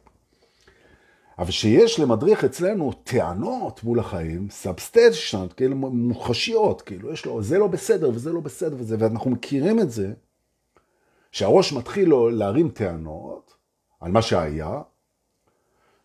[1.39, 7.66] אבל שיש למדריך אצלנו טענות מול החיים, substantial, כאילו מוחשיות, כאילו יש לו, זה לא
[7.66, 10.12] בסדר וזה לא בסדר וזה, ואנחנו מכירים את זה,
[11.33, 13.55] שהראש מתחיל לו להרים טענות
[14.01, 14.83] על מה שהיה,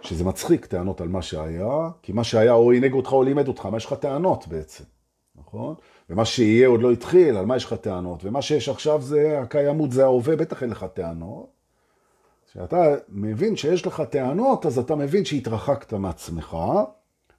[0.02, 3.66] שזה מצחיק טענות על מה שהיה, כי מה שהיה או עינג אותך או לימד אותך,
[3.66, 4.84] מה יש לך טענות בעצם,
[5.36, 5.76] נכון?
[6.10, 9.92] ומה שיהיה עוד לא התחיל, על מה יש לך טענות, ומה שיש עכשיו זה הקיימות,
[9.92, 11.57] זה ההווה, בטח אין לך טענות.
[12.52, 16.58] כשאתה מבין שיש לך טענות, אז אתה מבין שהתרחקת מעצמך,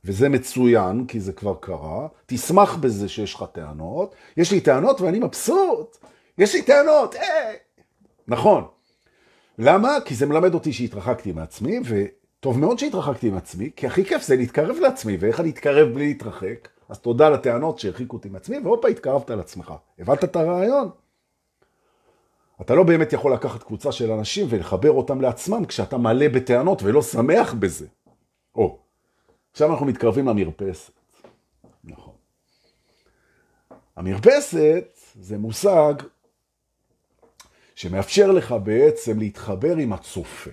[0.05, 2.09] וזה מצוין, כי זה כבר קרה.
[2.27, 4.15] תשמח בזה שיש לך טענות.
[4.37, 5.97] יש לי טענות ואני מבסוט.
[6.39, 7.53] יש לי טענות, אה!
[8.29, 8.65] נכון.
[9.59, 9.99] למה?
[10.05, 14.77] כי זה מלמד אותי שהתרחקתי מעצמי, וטוב מאוד שהתרחקתי מעצמי, כי הכי כיף זה להתקרב
[14.77, 16.69] לעצמי, ואיך אני אתקרב בלי להתרחק?
[16.89, 19.73] אז תודה לטענות שהרחיקו אותי מעצמי, והופה, התקרבת לעצמך.
[19.99, 20.91] הבנת את הרעיון?
[22.61, 27.03] אתה לא באמת יכול לקחת קבוצה של אנשים ולחבר אותם לעצמם כשאתה מלא בטענות ולא
[27.03, 27.87] שמח בזה.
[28.55, 28.79] או,
[29.53, 30.93] עכשיו אנחנו מתקרבים למרפסת.
[31.85, 32.15] נכון.
[33.97, 35.95] המרפסת זה מושג
[37.75, 40.51] שמאפשר לך בעצם להתחבר עם הצופה.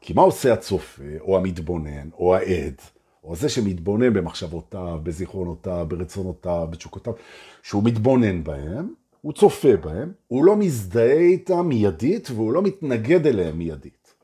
[0.00, 2.74] כי מה עושה הצופה, או המתבונן, או העד,
[3.24, 7.12] או זה שמתבונן במחשבותיו, בזיכרונותיו, ברצונותיו, בתשוקותיו,
[7.62, 8.94] שהוא מתבונן בהם,
[9.26, 14.14] הוא צופה בהם, הוא לא מזדהה איתם מיידית והוא לא מתנגד אליהם מיידית.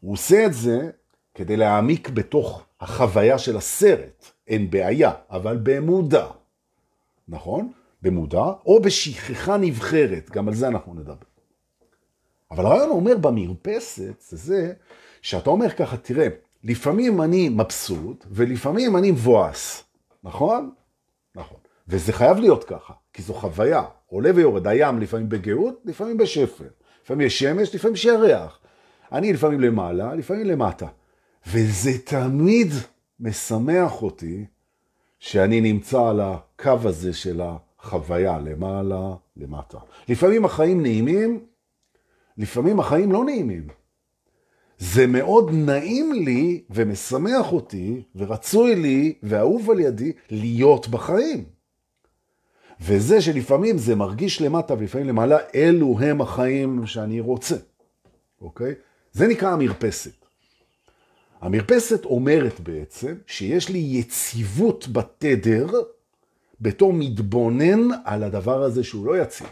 [0.00, 0.90] הוא עושה את זה
[1.34, 6.26] כדי להעמיק בתוך החוויה של הסרט, אין בעיה, אבל במודע,
[7.28, 7.72] נכון?
[8.02, 11.14] במודע, או בשכחה נבחרת, גם על זה אנחנו נדבר.
[12.50, 14.72] אבל הרעיון אומר במרפסת, זה זה
[15.22, 16.28] שאתה אומר ככה, תראה,
[16.64, 19.84] לפעמים אני מבסוט, ולפעמים אני מבואס,
[20.24, 20.70] נכון?
[21.34, 21.58] נכון.
[21.90, 23.82] וזה חייב להיות ככה, כי זו חוויה.
[24.06, 26.64] עולה ויורד, הים לפעמים בגאות, לפעמים בשפל.
[27.04, 28.58] לפעמים יש שמש, לפעמים יש ירח.
[29.12, 30.86] אני לפעמים למעלה, לפעמים למטה.
[31.46, 32.68] וזה תמיד
[33.20, 34.44] משמח אותי
[35.18, 39.78] שאני נמצא על הקו הזה של החוויה, למעלה, למטה.
[40.08, 41.40] לפעמים החיים נעימים,
[42.38, 43.68] לפעמים החיים לא נעימים.
[44.78, 51.59] זה מאוד נעים לי ומשמח אותי ורצוי לי ואהוב על ידי להיות בחיים.
[52.80, 57.56] וזה שלפעמים זה מרגיש למטה ולפעמים למעלה, אלו הם החיים שאני רוצה,
[58.40, 58.74] אוקיי?
[59.12, 60.24] זה נקרא המרפסת.
[61.40, 65.66] המרפסת אומרת בעצם שיש לי יציבות בתדר
[66.60, 69.46] בתור מתבונן על הדבר הזה שהוא לא יציב.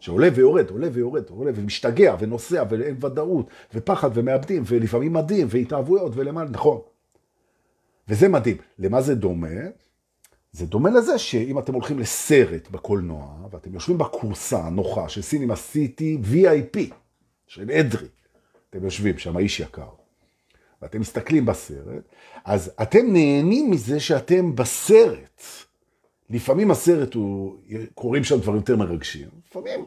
[0.00, 6.44] שעולה ויורד, עולה ויורד, עולה ומשתגע ונוסע ואין ודאות ופחד ומאבדים ולפעמים מדהים והתאהבויות ולמה,
[6.44, 6.80] נכון.
[8.08, 8.56] וזה מדהים.
[8.78, 9.48] למה זה דומה?
[10.52, 16.18] זה דומה לזה שאם אתם הולכים לסרט בקולנוע, ואתם יושבים בקורסה הנוחה של סינימה סיטי
[16.32, 16.78] VIP,
[17.46, 18.08] של אדרי,
[18.70, 19.88] אתם יושבים שם, איש יקר,
[20.82, 22.04] ואתם מסתכלים בסרט,
[22.44, 25.42] אז אתם נהנים מזה שאתם בסרט.
[26.30, 27.56] לפעמים הסרט הוא,
[27.94, 29.84] קורים שם דברים יותר מרגשים, לפעמים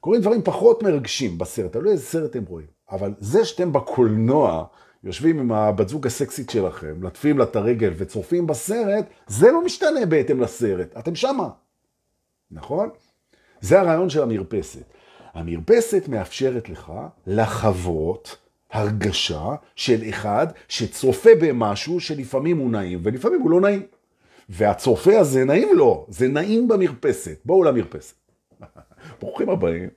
[0.00, 2.66] קורים דברים פחות מרגשים בסרט, תלוי איזה סרט אתם רואים.
[2.90, 4.64] אבל זה שאתם בקולנוע,
[5.04, 10.06] יושבים עם הבת זוג הסקסית שלכם, לטפים לה את הרגל וצורפים בסרט, זה לא משתנה
[10.06, 11.48] בהתאם לסרט, אתם שמה,
[12.50, 12.90] נכון?
[13.60, 14.84] זה הרעיון של המרפסת.
[15.34, 16.92] המרפסת מאפשרת לך
[17.26, 18.36] לחוות
[18.70, 23.82] הרגשה של אחד שצופה במשהו שלפעמים הוא נעים ולפעמים הוא לא נעים.
[24.48, 27.40] והצופה הזה נעים לו, זה נעים במרפסת.
[27.44, 28.14] בואו למרפסת.
[29.20, 29.88] ברוכים הבאים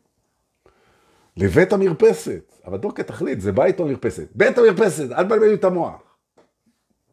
[1.38, 2.54] לבית המרפסת.
[2.66, 4.28] אבל לא כתכלית, זה בית או מרפסת.
[4.36, 6.02] בית המרפסת, אל תבלבלו את המוח.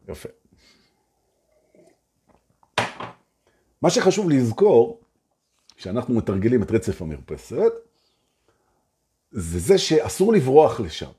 [0.09, 0.29] יפה.
[3.81, 5.01] מה שחשוב לזכור,
[5.75, 7.71] כשאנחנו מתרגלים את רצף המרפסת,
[9.31, 11.11] זה זה שאסור לברוח לשם.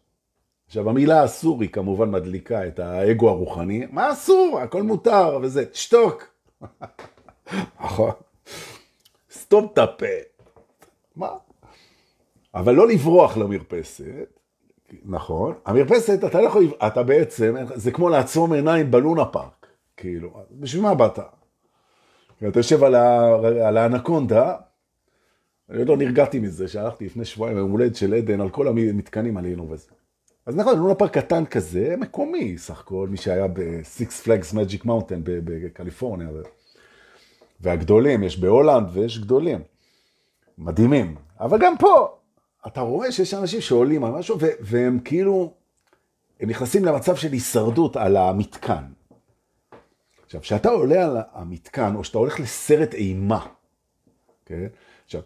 [0.67, 3.87] עכשיו, המילה אסור היא כמובן מדליקה את האגו הרוחני.
[3.91, 4.61] מה אסור?
[4.63, 5.65] הכל מותר וזה.
[5.73, 6.25] שתוק.
[7.85, 8.11] נכון.
[9.31, 10.07] סתום את הפה.
[11.17, 11.29] מה?
[12.55, 14.39] אבל לא לברוח למרפסת,
[15.05, 15.55] נכון.
[15.65, 19.67] המרפסת, אתה לא יכול, אתה בעצם, זה כמו לעצום עיניים בלונה פארק.
[19.97, 21.19] כאילו, בשביל מה באת?
[22.49, 23.35] אתה יושב על, ה,
[23.69, 24.57] על האנקונדה,
[25.71, 29.71] אני לא נרגעתי מזה, שהלכתי לפני שבועיים יום הולדת של עדן, על כל המתקנים עלינו
[29.71, 29.89] וזה.
[30.47, 35.21] אז נכון, לונה פארק קטן כזה, מקומי סך הכל, מי שהיה ב-Six Flags Magic Mountain
[35.25, 36.29] בקליפורניה.
[37.61, 39.61] והגדולים, יש בהולנד ויש גדולים.
[40.59, 41.15] מדהימים.
[41.41, 42.17] אבל גם פה,
[42.67, 45.53] אתה רואה שיש אנשים שעולים על משהו, והם כאילו,
[46.41, 48.85] הם נכנסים למצב של הישרדות על המתקן.
[50.25, 53.47] עכשיו, כשאתה עולה על המתקן, או שאתה הולך לסרט אימה,
[54.47, 54.67] כן?
[55.05, 55.21] עכשיו,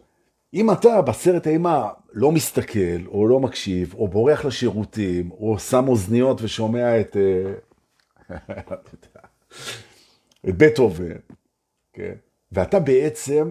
[0.54, 6.42] אם אתה בסרט אימה לא מסתכל, או לא מקשיב, או בורח לשירותים, או שם אוזניות
[6.42, 7.54] ושומע את, אה,
[10.48, 11.16] את בטהובן,
[11.92, 12.14] כן?
[12.52, 13.50] ואתה בעצם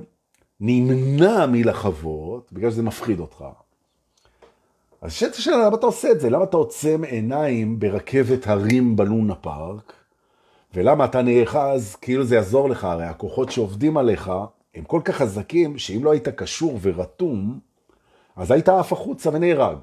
[0.60, 3.46] נמנע מלחוות, בגלל שזה מפחיד אותך.
[5.06, 6.30] אז השאלה, למה אתה עושה את זה?
[6.30, 9.94] למה אתה עוצם עיניים ברכבת הרים בלונה פארק?
[10.74, 14.32] ולמה אתה נאחז, כאילו זה יעזור לך, הרי הכוחות שעובדים עליך
[14.76, 17.60] הם כל כך חזקים, שאם לא היית קשור ורתום,
[18.36, 19.78] אז היית עף החוצה ונהרג.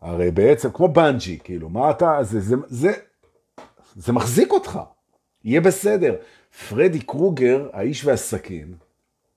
[0.00, 2.92] הרי בעצם, כמו בנג'י, כאילו, מה אתה, זה, זה, זה,
[3.96, 4.80] זה מחזיק אותך,
[5.44, 6.14] יהיה בסדר.
[6.68, 8.74] פרדי קרוגר, האיש והסכין,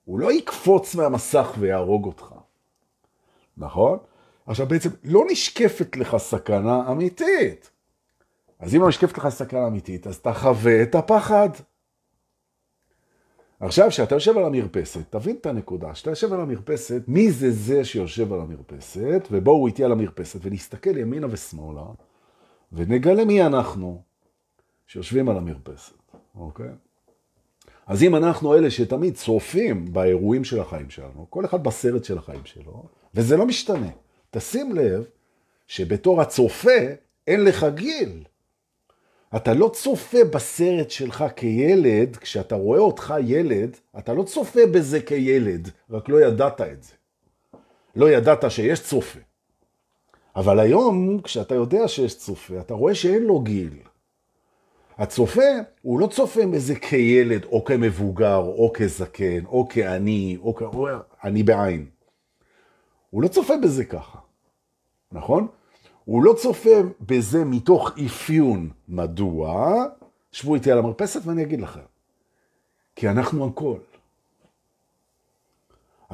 [0.04, 2.34] הוא לא יקפוץ מהמסך ויהרוג אותך,
[3.56, 3.98] נכון?
[4.46, 7.70] עכשיו בעצם לא נשקפת לך סכנה אמיתית.
[8.58, 11.48] אז אם לא נשקפת לך סכנה אמיתית, אז אתה חווה את הפחד.
[13.60, 15.92] עכשיו, כשאתה יושב על המרפסת, תבין את הנקודה.
[15.92, 20.96] כשאתה יושב על המרפסת, מי זה זה שיושב על המרפסת, ובואו איתי על המרפסת ונסתכל
[20.96, 21.84] ימינה ושמאלה,
[22.72, 24.02] ונגלה מי אנחנו
[24.86, 26.70] שיושבים על המרפסת, אוקיי?
[27.86, 32.44] אז אם אנחנו אלה שתמיד צופים באירועים של החיים שלנו, כל אחד בסרט של החיים
[32.44, 33.90] שלו, וזה לא משתנה.
[34.30, 35.04] תשים לב
[35.66, 36.80] שבתור הצופה
[37.26, 38.24] אין לך גיל.
[39.36, 45.70] אתה לא צופה בסרט שלך כילד, כשאתה רואה אותך ילד, אתה לא צופה בזה כילד,
[45.90, 46.92] רק לא ידעת את זה.
[47.96, 49.18] לא ידעת שיש צופה.
[50.36, 53.78] אבל היום, כשאתה יודע שיש צופה, אתה רואה שאין לו גיל.
[54.98, 55.42] הצופה,
[55.82, 60.62] הוא לא צופה בזה כילד, או כמבוגר, או כזקן, או כעני, או כ...
[61.24, 61.86] אני בעין.
[63.10, 64.18] הוא לא צופה בזה ככה,
[65.12, 65.46] נכון?
[66.04, 68.70] הוא לא צופה בזה מתוך אפיון.
[68.88, 69.84] מדוע?
[70.32, 71.80] שבו איתי על המרפסת ואני אגיד לכם.
[72.96, 73.78] כי אנחנו הכל.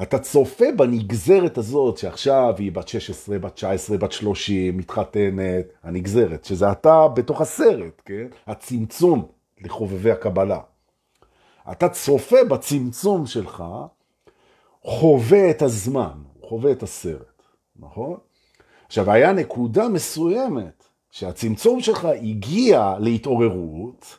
[0.01, 6.71] אתה צופה בנגזרת הזאת שעכשיו היא בת 16, בת 19, בת 30, מתחתנת, הנגזרת, שזה
[6.71, 8.27] אתה בתוך הסרט, כן?
[8.47, 9.27] הצמצום
[9.61, 10.59] לחובבי הקבלה.
[11.71, 13.63] אתה צופה בצמצום שלך,
[14.83, 17.41] חווה את הזמן, חווה את הסרט,
[17.79, 18.17] נכון?
[18.87, 24.17] עכשיו, היה נקודה מסוימת שהצמצום שלך הגיע להתעוררות,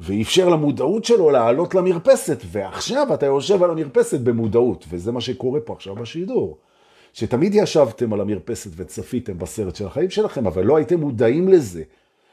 [0.00, 5.72] ואפשר למודעות שלו לעלות למרפסת, ועכשיו אתה יושב על המרפסת במודעות, וזה מה שקורה פה
[5.72, 6.58] עכשיו בשידור.
[7.12, 11.82] שתמיד ישבתם על המרפסת וצפיתם בסרט של החיים שלכם, אבל לא הייתם מודעים לזה.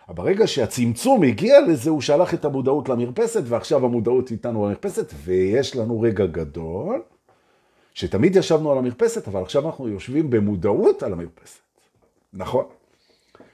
[0.10, 6.02] ברגע שהצמצום הגיע לזה, הוא שלח את המודעות למרפסת, ועכשיו המודעות איתנו במרפסת, ויש לנו
[6.02, 7.02] רגע גדול,
[7.98, 11.60] שתמיד ישבנו על המרפסת, אבל עכשיו אנחנו יושבים במודעות על המרפסת.
[12.34, 12.66] נכון?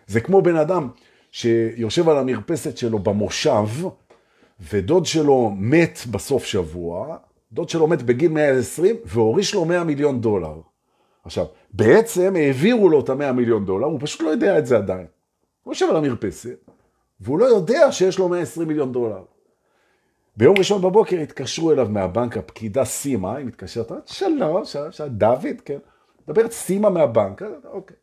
[0.07, 0.89] זה כמו בן אדם
[1.31, 3.67] שיושב על המרפסת שלו במושב,
[4.69, 7.17] ודוד שלו מת בסוף שבוע,
[7.51, 10.55] דוד שלו מת בגיל 120, והוריש לו 100 מיליון דולר.
[11.25, 15.05] עכשיו, בעצם העבירו לו את ה-100 מיליון דולר, הוא פשוט לא יודע את זה עדיין.
[15.63, 16.69] הוא יושב על המרפסת,
[17.19, 19.23] והוא לא יודע שיש לו 120 מיליון דולר.
[20.37, 25.77] ביום ראשון בבוקר התקשרו אליו מהבנק הפקידה סימה, היא מתקשרת, שלום, שלום, שלום, דוד, כן.
[26.27, 27.97] מדברת סימה מהבנק, אוקיי.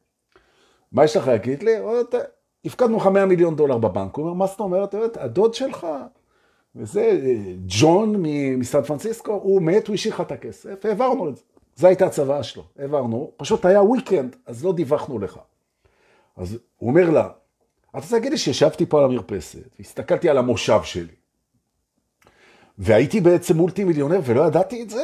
[0.92, 1.72] מה יש לך להגיד לי?
[2.64, 4.16] הפקדנו לך 100 מיליון דולר בבנק.
[4.16, 4.94] הוא אומר, מה זאת אומרת?
[5.16, 5.86] הדוד שלך,
[6.76, 7.20] וזה
[7.66, 8.16] ג'ון
[8.56, 11.42] מסן פרנסיסקו, הוא מת, הוא השאיר לך את הכסף, העברנו את זה.
[11.76, 15.38] זו הייתה הצוואה שלו, העברנו, פשוט היה וויקנד, אז לא דיווחנו לך.
[16.36, 17.28] אז הוא אומר לה,
[17.90, 21.14] אתה רוצה להגיד לי שישבתי פה על המרפסת, והסתכלתי על המושב שלי,
[22.80, 25.02] והייתי בעצם מולטי מיליונר ולא ידעתי את זה?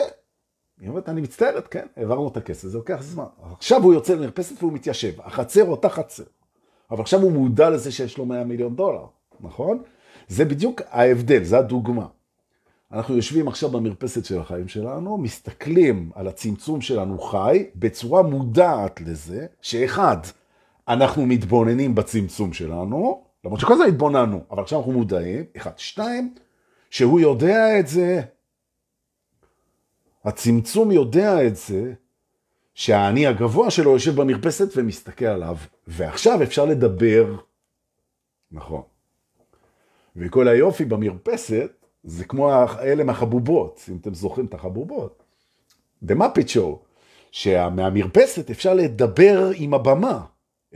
[0.80, 3.24] היא אומרת, אני מצטערת, כן, העברנו את הכסף, זה לוקח זמן.
[3.58, 6.22] עכשיו הוא יוצא למרפסת והוא מתיישב, החצר אותה חצר.
[6.90, 9.06] אבל עכשיו הוא מודע לזה שיש לו 100 מיליון דולר,
[9.40, 9.82] נכון?
[10.28, 12.06] זה בדיוק ההבדל, זה הדוגמה.
[12.92, 19.46] אנחנו יושבים עכשיו במרפסת של החיים שלנו, מסתכלים על הצמצום שלנו חי, בצורה מודעת לזה,
[19.60, 20.16] שאחד,
[20.88, 25.70] אנחנו מתבוננים בצמצום שלנו, למרות שכל הזמן התבוננו, אבל עכשיו אנחנו מודעים, אחד.
[25.76, 26.34] שתיים,
[26.96, 28.20] שהוא יודע את זה,
[30.24, 31.92] הצמצום יודע את זה,
[32.74, 37.36] שהאני הגבוה שלו יושב במרפסת ומסתכל עליו, ועכשיו אפשר לדבר.
[38.52, 38.82] נכון.
[40.16, 45.22] וכל היופי במרפסת, זה כמו אלה מהחבובות, אם אתם זוכרים את החבובות.
[46.04, 46.76] The Muppet Show,
[47.30, 50.24] שמהמרפסת אפשר לדבר עם הבמה,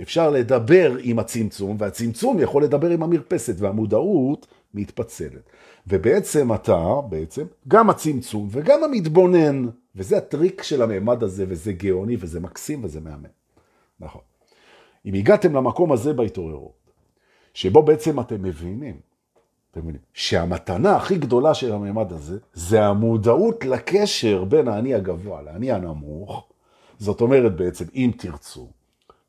[0.03, 5.51] אפשר לדבר עם הצמצום, והצמצום יכול לדבר עם המרפסת, והמודעות מתפצלת.
[5.87, 12.41] ובעצם אתה, בעצם, גם הצמצום וגם המתבונן, וזה הטריק של הממד הזה, וזה גאוני, וזה
[12.41, 13.25] מקסים, וזה מהמם.
[14.01, 14.23] נכון.
[15.07, 16.81] אם הגעתם למקום הזה בהתעוררות,
[17.55, 19.01] שבו בעצם אתם מבינים,
[19.71, 25.73] אתם מבינים, שהמתנה הכי גדולה של הממד הזה, זה המודעות לקשר בין האני הגבוה לאני
[25.73, 26.49] הנמוך,
[26.99, 28.69] זאת אומרת בעצם, אם תרצו,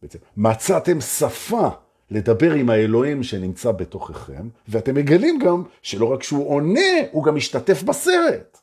[0.01, 1.69] בעצם, מצאתם שפה
[2.11, 7.83] לדבר עם האלוהים שנמצא בתוככם, ואתם מגלים גם שלא רק שהוא עונה, הוא גם משתתף
[7.83, 8.57] בסרט.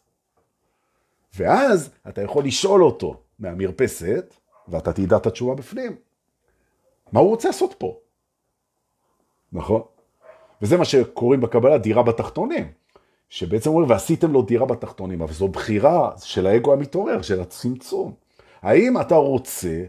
[1.36, 4.34] ואז אתה יכול לשאול אותו מהמרפסת,
[4.68, 5.96] ואתה תדע את התשובה בפנים.
[7.12, 7.98] מה הוא רוצה לעשות פה?
[9.52, 9.82] נכון?
[10.62, 12.72] וזה מה שקוראים בקבלה דירה בתחתונים.
[13.28, 18.14] שבעצם אומרים, ועשיתם לו דירה בתחתונים, אבל זו בחירה של האגו המתעורר, של הצמצום.
[18.62, 19.84] האם אתה רוצה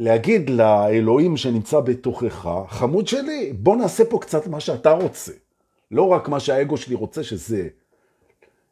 [0.00, 5.32] להגיד לאלוהים שנמצא בתוכך, חמוד שלי, בוא נעשה פה קצת מה שאתה רוצה.
[5.90, 7.68] לא רק מה שהאגו שלי רוצה, שזה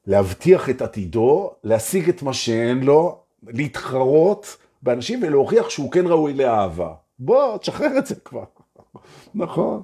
[0.06, 6.94] להבטיח את עתידו, להשיג את מה שאין לו, להתחרות באנשים ולהוכיח שהוא כן ראוי לאהבה.
[7.18, 8.44] בוא, תשחרר את זה כבר.
[9.34, 9.82] נכון.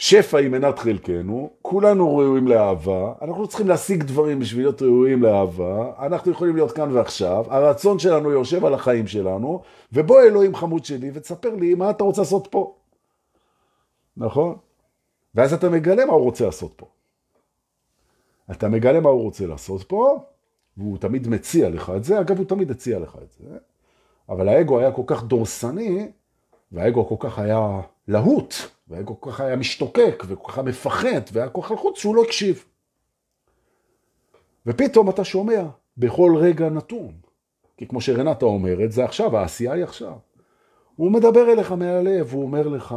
[0.00, 5.92] שפע היא מנת חלקנו, כולנו ראויים לאהבה, אנחנו צריכים להשיג דברים בשביל להיות ראויים לאהבה,
[6.06, 11.10] אנחנו יכולים להיות כאן ועכשיו, הרצון שלנו יושב על החיים שלנו, ובוא אלוהים חמוד שלי
[11.14, 12.76] ותספר לי מה אתה רוצה לעשות פה.
[14.16, 14.56] נכון?
[15.34, 16.86] ואז אתה מגלה מה הוא רוצה לעשות פה.
[18.50, 20.18] אתה מגלה מה הוא רוצה לעשות פה,
[20.76, 23.58] והוא תמיד מציע לך את זה, אגב הוא תמיד הציע לך את זה,
[24.28, 26.08] אבל האגו היה כל כך דורסני,
[26.72, 28.54] והאגו כל כך היה להוט,
[28.88, 32.64] והאגו כל כך היה משתוקק, וכל כך מפחד, והיה כל כך לחוץ שהוא לא הקשיב.
[34.66, 35.62] ופתאום אתה שומע
[35.96, 37.12] בכל רגע נתון,
[37.76, 40.18] כי כמו שרנטה אומרת, זה עכשיו, העשייה היא עכשיו.
[40.96, 42.94] הוא מדבר אליך מהלב, הוא אומר לך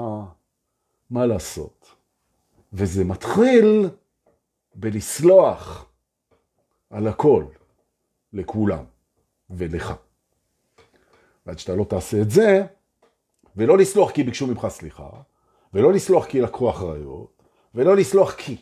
[1.09, 1.95] מה לעשות.
[2.74, 3.89] וזה מתחיל
[4.76, 5.89] בלסלוח
[6.89, 7.45] על הכל,
[8.34, 8.84] לכולם
[9.49, 9.93] ולך.
[11.45, 12.66] ועד שאתה לא תעשה את זה,
[13.55, 15.09] ולא לסלוח כי ביקשו ממך סליחה,
[15.73, 17.43] ולא לסלוח כי לקחו אחריות,
[17.75, 18.55] ולא לסלוח כי.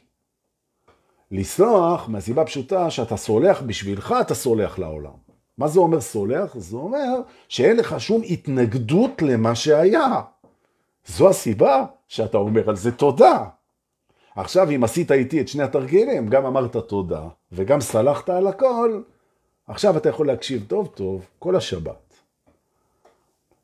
[1.31, 5.29] לסלוח מהסיבה פשוטה שאתה סולח בשבילך, אתה סולח לעולם.
[5.57, 6.57] מה זה אומר סולח?
[6.57, 10.21] זה אומר שאין לך שום התנגדות למה שהיה.
[11.05, 13.45] זו הסיבה שאתה אומר על זה תודה.
[14.35, 19.01] עכשיו, אם עשית איתי את שני התרגילים, גם אמרת תודה וגם סלחת על הכל,
[19.67, 22.09] עכשיו אתה יכול להקשיב טוב טוב כל השבת.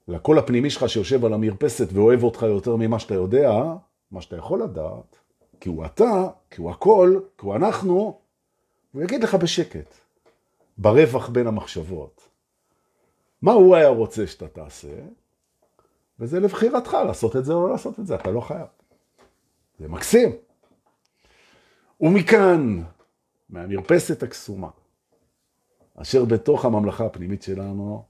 [0.07, 3.51] לקול הפנימי שלך שיושב על המרפסת ואוהב אותך יותר ממה שאתה יודע,
[4.11, 5.17] מה שאתה יכול לדעת,
[5.59, 8.19] כי הוא אתה, כי הוא הכל, כי הוא אנחנו,
[8.91, 9.95] הוא יגיד לך בשקט,
[10.77, 12.29] ברווח בין המחשבות.
[13.41, 14.97] מה הוא היה רוצה שאתה תעשה,
[16.19, 18.67] וזה לבחירתך לעשות את זה או לא לעשות את זה, אתה לא חייב.
[19.79, 20.31] זה מקסים.
[22.01, 22.83] ומכאן,
[23.49, 24.69] מהמרפסת הקסומה,
[25.95, 28.03] אשר בתוך הממלכה הפנימית שלנו,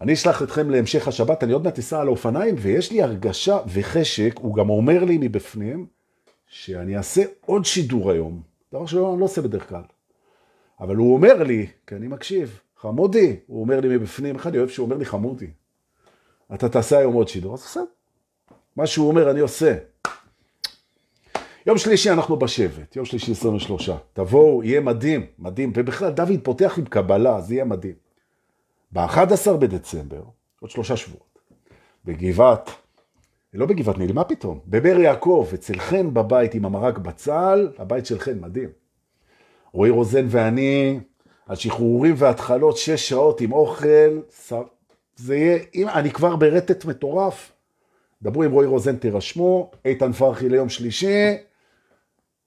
[0.00, 4.32] אני אשלח אתכם להמשך השבת, אני עוד מעט אסע על האופניים, ויש לי הרגשה וחשק,
[4.38, 5.86] הוא גם אומר לי מבפנים,
[6.46, 8.42] שאני אעשה עוד שידור היום,
[8.72, 9.82] דבר שאני לא עושה בדרך כלל.
[10.80, 14.68] אבל הוא אומר לי, כי אני מקשיב, חמודי, הוא אומר לי מבפנים, אחד, אני אוהב
[14.68, 15.50] שהוא אומר לי חמודי.
[16.54, 17.84] אתה תעשה היום עוד שידור, אז בסדר.
[18.76, 19.74] מה שהוא אומר אני עושה.
[21.66, 23.90] יום שלישי אנחנו בשבט, יום שלישי 23.
[24.12, 25.72] תבואו, יהיה מדהים, מדהים.
[25.76, 28.03] ובכלל, דוד פותח עם קבלה, זה יהיה מדהים.
[28.94, 30.22] ב-11 בדצמבר,
[30.60, 31.38] עוד שלושה שבועות,
[32.04, 32.70] בגבעת,
[33.54, 34.60] לא בגבעת נילי, מה פתאום?
[34.66, 38.68] בבאר יעקב, אצל חן בבית עם המרק בצל, הבית של חן, מדהים.
[39.72, 41.00] רועי רוזן ואני,
[41.46, 44.20] על שחרורים והתחלות, שש שעות עם אוכל,
[45.16, 47.52] זה יהיה, אם, אני כבר ברטט מטורף.
[48.22, 51.36] דברו עם רועי רוזן, תירשמו, איתן פרחי ליום שלישי,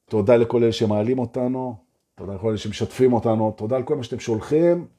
[0.09, 1.75] תודה לכל אלה שמעלים אותנו,
[2.15, 4.96] תודה לכל אלה שמשתפים אותנו, תודה על כל מה שאתם שולחים.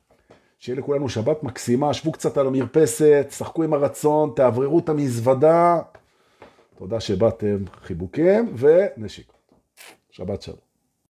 [0.59, 5.81] שיהיה לכולנו שבת מקסימה, שבו קצת על המרפסת, שחקו עם הרצון, תעבררו את המזוודה.
[6.79, 9.37] תודה שבאתם, חיבוקים ונשיקות.
[10.11, 10.68] שבת שלום.